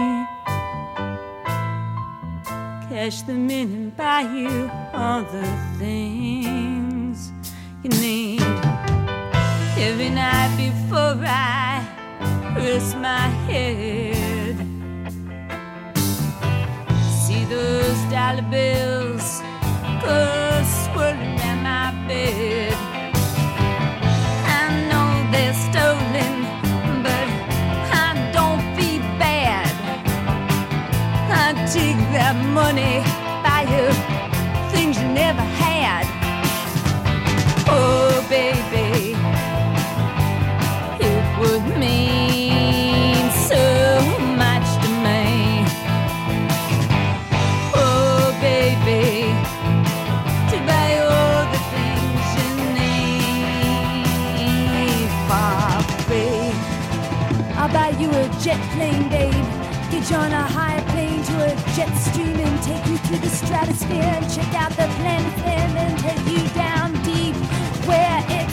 Cash 2.88 3.22
them 3.22 3.50
in 3.50 3.72
and 3.78 3.96
buy 3.96 4.22
you 4.22 4.70
all 4.94 5.22
the 5.22 5.46
things 5.78 7.32
you 7.82 7.90
need. 8.00 8.40
Every 9.76 10.08
night 10.08 10.52
before 10.56 11.16
I 11.26 11.84
rest 12.56 12.96
my 12.96 13.28
head, 13.46 14.13
see 17.64 18.10
dollar 18.10 18.46
bills 18.50 19.42
go 20.02 20.18
swirling 20.78 21.38
at 21.50 21.58
my 21.68 21.86
bed. 22.08 22.74
I 24.58 24.64
know 24.88 25.08
they're 25.32 25.58
stolen, 25.68 26.34
but 27.06 27.28
I 28.04 28.08
don't 28.36 28.62
feel 28.76 29.02
bad. 29.18 29.70
I 31.30 31.52
take 31.72 32.00
that 32.16 32.36
money, 32.60 32.94
jet 58.54 58.70
plane, 58.70 59.08
babe. 59.08 59.46
Get 59.90 60.10
you 60.10 60.16
on 60.16 60.32
a 60.32 60.42
high 60.42 60.80
plane 60.92 61.22
to 61.24 61.34
a 61.44 61.54
jet 61.74 61.92
stream 61.96 62.36
and 62.36 62.62
take 62.62 62.86
you 62.86 62.98
through 62.98 63.18
the 63.18 63.28
stratosphere 63.28 64.02
and 64.02 64.34
check 64.34 64.54
out 64.54 64.70
the 64.70 64.88
planet 64.98 65.38
and 65.44 65.98
take 65.98 66.26
you 66.26 66.48
down 66.54 66.92
deep 67.02 67.36
where 67.86 68.24
it's 68.28 68.43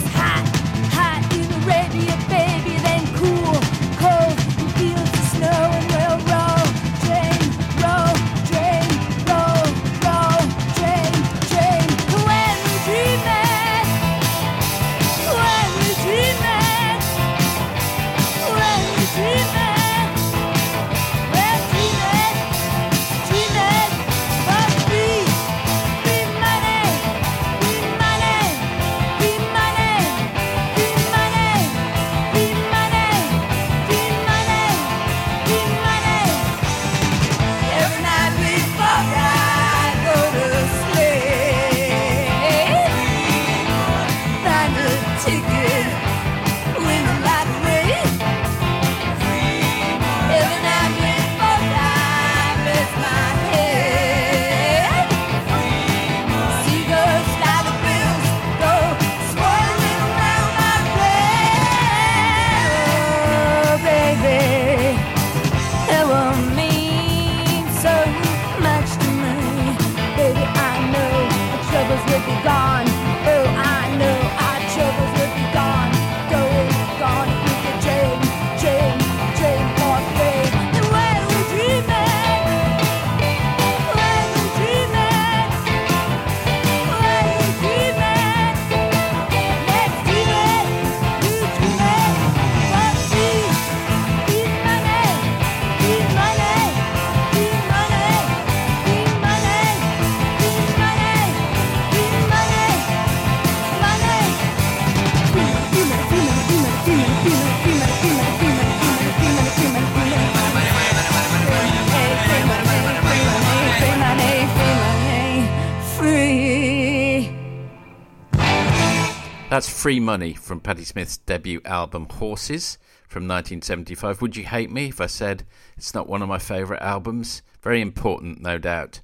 That's 119.52 119.68
Free 119.68 120.00
Money 120.00 120.32
from 120.32 120.60
Patti 120.60 120.82
Smith's 120.82 121.18
debut 121.18 121.60
album 121.66 122.06
Horses 122.06 122.78
from 123.06 123.24
1975. 123.24 124.22
Would 124.22 124.34
you 124.34 124.44
hate 124.44 124.70
me 124.70 124.86
if 124.86 124.98
I 124.98 125.04
said 125.04 125.44
it's 125.76 125.92
not 125.92 126.08
one 126.08 126.22
of 126.22 126.28
my 126.30 126.38
favourite 126.38 126.80
albums? 126.80 127.42
Very 127.60 127.82
important, 127.82 128.40
no 128.40 128.56
doubt. 128.56 129.02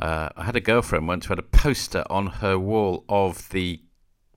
Uh, 0.00 0.30
I 0.34 0.44
had 0.44 0.56
a 0.56 0.62
girlfriend 0.62 1.06
once 1.06 1.26
who 1.26 1.32
had 1.32 1.38
a 1.38 1.42
poster 1.42 2.06
on 2.08 2.26
her 2.26 2.58
wall 2.58 3.04
of 3.10 3.50
the 3.50 3.82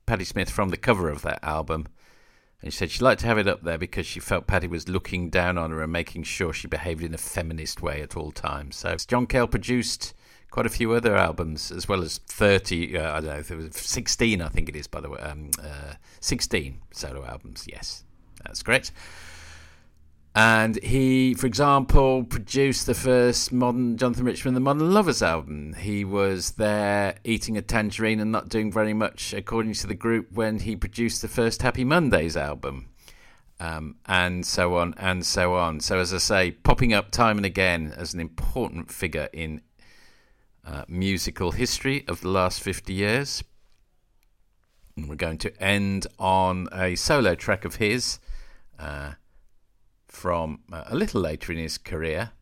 Patti 0.04 0.24
Smith 0.24 0.50
from 0.50 0.68
the 0.68 0.76
cover 0.76 1.08
of 1.08 1.22
that 1.22 1.42
album. 1.42 1.86
And 2.60 2.70
she 2.70 2.76
said 2.76 2.90
she'd 2.90 3.00
like 3.00 3.16
to 3.20 3.26
have 3.26 3.38
it 3.38 3.48
up 3.48 3.62
there 3.62 3.78
because 3.78 4.04
she 4.04 4.20
felt 4.20 4.46
Patti 4.46 4.66
was 4.66 4.90
looking 4.90 5.30
down 5.30 5.56
on 5.56 5.70
her 5.70 5.80
and 5.80 5.90
making 5.90 6.24
sure 6.24 6.52
she 6.52 6.68
behaved 6.68 7.02
in 7.02 7.14
a 7.14 7.18
feminist 7.18 7.80
way 7.80 8.02
at 8.02 8.14
all 8.14 8.30
times. 8.30 8.76
So 8.76 8.94
John 9.08 9.26
Cale 9.26 9.46
produced 9.46 10.12
quite 10.50 10.66
a 10.66 10.70
few 10.70 10.92
other 10.92 11.16
albums, 11.16 11.70
as 11.70 11.88
well 11.88 12.02
as 12.02 12.18
30, 12.26 12.98
uh, 12.98 13.12
I 13.12 13.20
don't 13.20 13.30
know, 13.30 13.38
if 13.38 13.50
it 13.50 13.56
was 13.56 13.76
16, 13.76 14.42
I 14.42 14.48
think 14.48 14.68
it 14.68 14.76
is, 14.76 14.86
by 14.86 15.00
the 15.00 15.10
way. 15.10 15.18
Um, 15.20 15.50
uh, 15.62 15.94
16 16.20 16.80
solo 16.92 17.24
albums, 17.24 17.66
yes, 17.68 18.04
that's 18.44 18.62
correct. 18.62 18.92
And 20.34 20.80
he, 20.82 21.34
for 21.34 21.46
example, 21.46 22.22
produced 22.22 22.86
the 22.86 22.94
first 22.94 23.52
modern 23.52 23.96
Jonathan 23.96 24.24
Richman, 24.24 24.54
the 24.54 24.60
Modern 24.60 24.94
Lovers 24.94 25.22
album. 25.22 25.74
He 25.74 26.04
was 26.04 26.52
there 26.52 27.16
eating 27.24 27.56
a 27.56 27.62
tangerine 27.62 28.20
and 28.20 28.30
not 28.30 28.48
doing 28.48 28.70
very 28.70 28.94
much, 28.94 29.32
according 29.32 29.74
to 29.74 29.88
the 29.88 29.94
group, 29.94 30.30
when 30.30 30.60
he 30.60 30.76
produced 30.76 31.20
the 31.22 31.28
first 31.28 31.62
Happy 31.62 31.82
Mondays 31.82 32.36
album. 32.36 32.86
Um, 33.58 33.96
and 34.06 34.46
so 34.46 34.76
on 34.76 34.94
and 34.96 35.26
so 35.26 35.54
on. 35.54 35.80
So, 35.80 35.98
as 35.98 36.14
I 36.14 36.18
say, 36.18 36.50
popping 36.52 36.94
up 36.94 37.10
time 37.10 37.36
and 37.36 37.44
again 37.44 37.92
as 37.94 38.14
an 38.14 38.20
important 38.20 38.90
figure 38.90 39.28
in 39.34 39.60
uh, 40.64 40.84
musical 40.88 41.52
history 41.52 42.04
of 42.08 42.20
the 42.20 42.28
last 42.28 42.62
50 42.62 42.92
years. 42.92 43.42
And 44.96 45.08
we're 45.08 45.16
going 45.16 45.38
to 45.38 45.62
end 45.62 46.06
on 46.18 46.68
a 46.72 46.94
solo 46.96 47.34
track 47.34 47.64
of 47.64 47.76
his 47.76 48.18
uh, 48.78 49.12
from 50.08 50.60
uh, 50.72 50.84
a 50.86 50.96
little 50.96 51.20
later 51.20 51.52
in 51.52 51.58
his 51.58 51.78
career, 51.78 52.32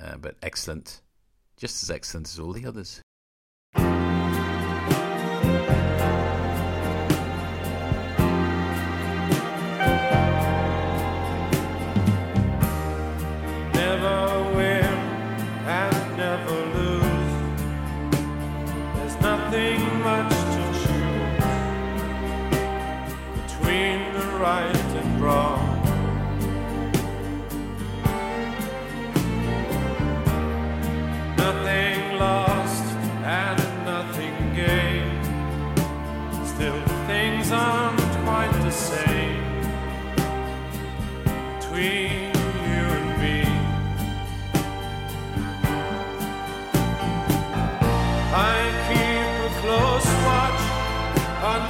uh, 0.00 0.16
but 0.16 0.36
excellent, 0.42 1.00
just 1.56 1.82
as 1.82 1.90
excellent 1.90 2.28
as 2.28 2.38
all 2.38 2.52
the 2.52 2.66
others. 2.66 3.00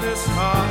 This 0.00 0.26
heart 0.28 0.69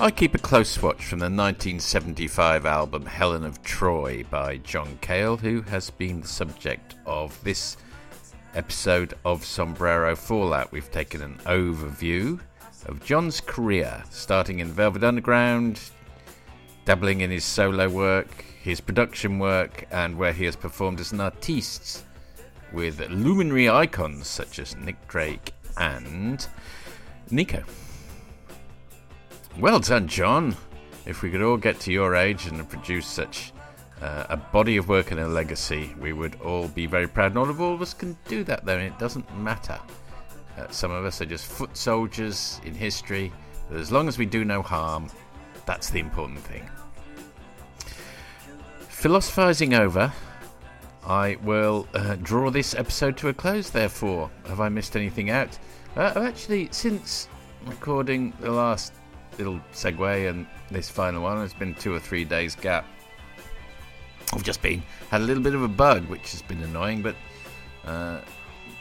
I 0.00 0.12
keep 0.12 0.36
a 0.36 0.38
close 0.38 0.80
watch 0.80 1.04
from 1.06 1.18
the 1.18 1.24
1975 1.24 2.66
album 2.66 3.04
Helen 3.04 3.42
of 3.44 3.60
Troy 3.64 4.24
by 4.30 4.58
John 4.58 4.96
Cale, 5.00 5.36
who 5.36 5.62
has 5.62 5.90
been 5.90 6.20
the 6.20 6.28
subject 6.28 6.94
of 7.04 7.36
this 7.42 7.76
episode 8.54 9.14
of 9.24 9.44
Sombrero 9.44 10.14
Fallout. 10.14 10.70
We've 10.70 10.88
taken 10.92 11.20
an 11.20 11.34
overview 11.46 12.38
of 12.86 13.04
John's 13.04 13.40
career, 13.40 14.04
starting 14.08 14.60
in 14.60 14.68
Velvet 14.68 15.02
Underground, 15.02 15.80
dabbling 16.84 17.22
in 17.22 17.32
his 17.32 17.44
solo 17.44 17.88
work, 17.88 18.44
his 18.62 18.80
production 18.80 19.40
work, 19.40 19.84
and 19.90 20.16
where 20.16 20.32
he 20.32 20.44
has 20.44 20.54
performed 20.54 21.00
as 21.00 21.10
an 21.10 21.20
artiste 21.20 22.04
with 22.72 23.00
luminary 23.10 23.68
icons 23.68 24.28
such 24.28 24.60
as 24.60 24.76
Nick 24.76 25.08
Drake 25.08 25.52
and 25.76 26.46
Nico. 27.32 27.64
Well 29.58 29.80
done, 29.80 30.06
John. 30.06 30.56
If 31.04 31.22
we 31.22 31.32
could 31.32 31.42
all 31.42 31.56
get 31.56 31.80
to 31.80 31.92
your 31.92 32.14
age 32.14 32.46
and 32.46 32.68
produce 32.68 33.08
such 33.08 33.52
uh, 34.00 34.26
a 34.28 34.36
body 34.36 34.76
of 34.76 34.88
work 34.88 35.10
and 35.10 35.18
a 35.18 35.26
legacy, 35.26 35.92
we 35.98 36.12
would 36.12 36.36
all 36.42 36.68
be 36.68 36.86
very 36.86 37.08
proud. 37.08 37.34
Not 37.34 37.48
all 37.48 37.74
of 37.74 37.82
us 37.82 37.92
can 37.92 38.16
do 38.28 38.44
that, 38.44 38.64
though, 38.64 38.78
it 38.78 38.96
doesn't 39.00 39.36
matter. 39.36 39.76
Uh, 40.56 40.68
some 40.70 40.92
of 40.92 41.04
us 41.04 41.20
are 41.20 41.26
just 41.26 41.46
foot 41.46 41.76
soldiers 41.76 42.60
in 42.64 42.72
history. 42.72 43.32
But 43.68 43.80
as 43.80 43.90
long 43.90 44.06
as 44.06 44.16
we 44.16 44.26
do 44.26 44.44
no 44.44 44.62
harm, 44.62 45.10
that's 45.66 45.90
the 45.90 45.98
important 45.98 46.38
thing. 46.38 46.70
Philosophizing 48.88 49.74
over, 49.74 50.12
I 51.04 51.36
will 51.42 51.88
uh, 51.94 52.14
draw 52.22 52.50
this 52.50 52.76
episode 52.76 53.16
to 53.16 53.28
a 53.28 53.34
close, 53.34 53.70
therefore. 53.70 54.30
Have 54.46 54.60
I 54.60 54.68
missed 54.68 54.94
anything 54.94 55.30
out? 55.30 55.58
Uh, 55.96 56.12
actually, 56.14 56.68
since 56.70 57.26
recording 57.66 58.32
the 58.38 58.52
last 58.52 58.92
little 59.38 59.60
segue 59.72 60.28
and 60.28 60.46
this 60.70 60.90
final 60.90 61.22
one, 61.22 61.42
it's 61.42 61.54
been 61.54 61.74
two 61.74 61.94
or 61.94 62.00
three 62.00 62.24
days 62.24 62.54
gap. 62.54 62.86
I've 64.32 64.42
just 64.42 64.60
been 64.60 64.82
had 65.10 65.22
a 65.22 65.24
little 65.24 65.42
bit 65.42 65.54
of 65.54 65.62
a 65.62 65.68
bug, 65.68 66.06
which 66.08 66.32
has 66.32 66.42
been 66.42 66.62
annoying, 66.62 67.02
but 67.02 67.16
uh, 67.86 68.20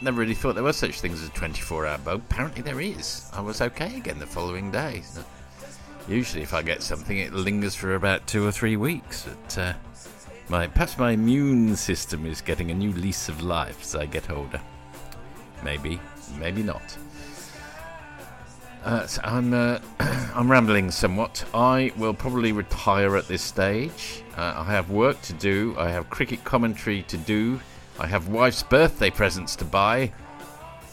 never 0.01 0.19
really 0.19 0.33
thought 0.33 0.55
there 0.55 0.63
was 0.63 0.75
such 0.75 0.99
things 0.99 1.21
as 1.21 1.29
a 1.29 1.31
24-hour 1.31 1.97
bug. 1.99 2.21
Apparently 2.29 2.61
there 2.61 2.81
is. 2.81 3.29
I 3.33 3.41
was 3.41 3.61
okay 3.61 3.95
again 3.95 4.19
the 4.19 4.27
following 4.27 4.71
day. 4.71 5.01
So 5.03 5.23
usually, 6.07 6.43
if 6.43 6.53
I 6.53 6.61
get 6.61 6.83
something, 6.83 7.17
it 7.17 7.33
lingers 7.33 7.75
for 7.75 7.95
about 7.95 8.27
two 8.27 8.45
or 8.45 8.51
three 8.51 8.77
weeks. 8.77 9.27
But, 9.45 9.57
uh, 9.57 9.73
my 10.49 10.67
perhaps 10.67 10.97
my 10.97 11.11
immune 11.11 11.75
system 11.75 12.25
is 12.25 12.41
getting 12.41 12.71
a 12.71 12.73
new 12.73 12.93
lease 12.93 13.27
of 13.27 13.41
life 13.41 13.81
as 13.81 13.95
I 13.95 14.05
get 14.05 14.29
older. 14.29 14.61
Maybe, 15.63 15.99
maybe 16.39 16.63
not. 16.63 16.97
Uh, 18.87 19.05
so 19.05 19.21
I'm 19.25 19.53
uh, 19.53 19.79
I'm 19.99 20.49
rambling 20.49 20.91
somewhat. 20.91 21.43
I 21.53 21.91
will 21.97 22.13
probably 22.13 22.53
retire 22.53 23.17
at 23.17 23.27
this 23.27 23.41
stage. 23.41 24.23
Uh, 24.37 24.53
I 24.55 24.63
have 24.63 24.89
work 24.89 25.21
to 25.23 25.33
do. 25.33 25.75
I 25.77 25.89
have 25.89 26.09
cricket 26.09 26.45
commentary 26.45 27.03
to 27.09 27.17
do. 27.17 27.59
I 27.99 28.07
have 28.07 28.29
wife's 28.29 28.63
birthday 28.63 29.09
presents 29.09 29.57
to 29.57 29.65
buy. 29.65 30.13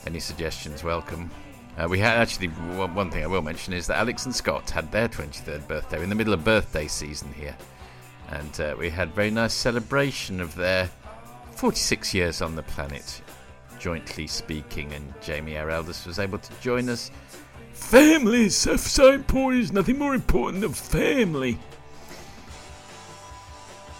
Any 0.09 0.19
suggestions 0.19 0.83
welcome. 0.83 1.31
Uh, 1.79 1.87
we 1.89 2.01
had 2.01 2.19
actually 2.19 2.49
one 2.49 3.13
thing 3.13 3.23
I 3.23 3.29
will 3.29 3.43
mention 3.43 3.73
is 3.73 3.87
that 3.87 3.99
Alex 3.99 4.25
and 4.25 4.35
Scott 4.35 4.71
had 4.71 4.91
their 4.91 5.09
23rd 5.09 5.69
birthday 5.69 6.03
in 6.03 6.09
the 6.09 6.17
middle 6.17 6.35
of 6.35 6.43
birthday 6.43 6.89
season 6.89 7.33
here, 7.33 7.57
and 8.31 8.61
uh, 8.61 8.75
we 8.77 8.91
had 8.91 9.15
very 9.15 9.31
nice 9.31 9.55
celebration 9.55 10.41
of 10.41 10.57
their 10.57 10.91
46 11.53 12.13
years 12.13 12.43
on 12.43 12.57
the 12.57 12.65
planet, 12.65 13.23
jointly 13.79 14.27
speaking. 14.27 14.93
And 14.93 15.15
Jamie, 15.23 15.57
our 15.57 15.71
eldest, 15.71 16.09
was 16.09 16.19
able 16.19 16.39
to 16.39 16.53
join 16.61 16.89
us 16.89 17.13
Family 17.85 18.47
is 18.47 18.57
so, 18.57 18.77
so 18.77 19.13
important. 19.13 19.63
There's 19.63 19.73
nothing 19.73 19.99
more 19.99 20.15
important 20.15 20.63
than 20.63 20.73
family. 20.73 21.59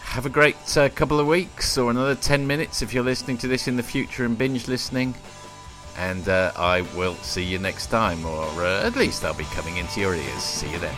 Have 0.01 0.27
a 0.27 0.31
great 0.31 0.57
uh, 0.77 0.89
couple 0.89 1.21
of 1.21 1.27
weeks 1.27 1.79
or 1.79 1.91
another 1.91 2.15
10 2.15 2.47
minutes 2.47 2.83
if 2.83 2.93
you're 2.93 3.05
listening 3.05 3.37
to 3.39 3.47
this 3.47 3.69
in 3.69 3.77
the 3.77 3.83
future 3.83 4.25
and 4.25 4.37
binge 4.37 4.69
listening. 4.69 5.15
And 5.97 6.29
uh, 6.29 6.53
I 6.57 6.81
will 6.97 7.15
see 7.17 7.45
you 7.45 7.59
next 7.59 7.87
time, 7.87 8.25
or 8.25 8.47
uh, 8.65 8.85
at 8.85 8.97
least 8.97 9.25
I'll 9.25 9.35
be 9.35 9.45
coming 9.45 9.77
into 9.77 10.01
your 10.01 10.15
ears. 10.15 10.43
See 10.43 10.71
you 10.71 10.79
then. 10.79 10.97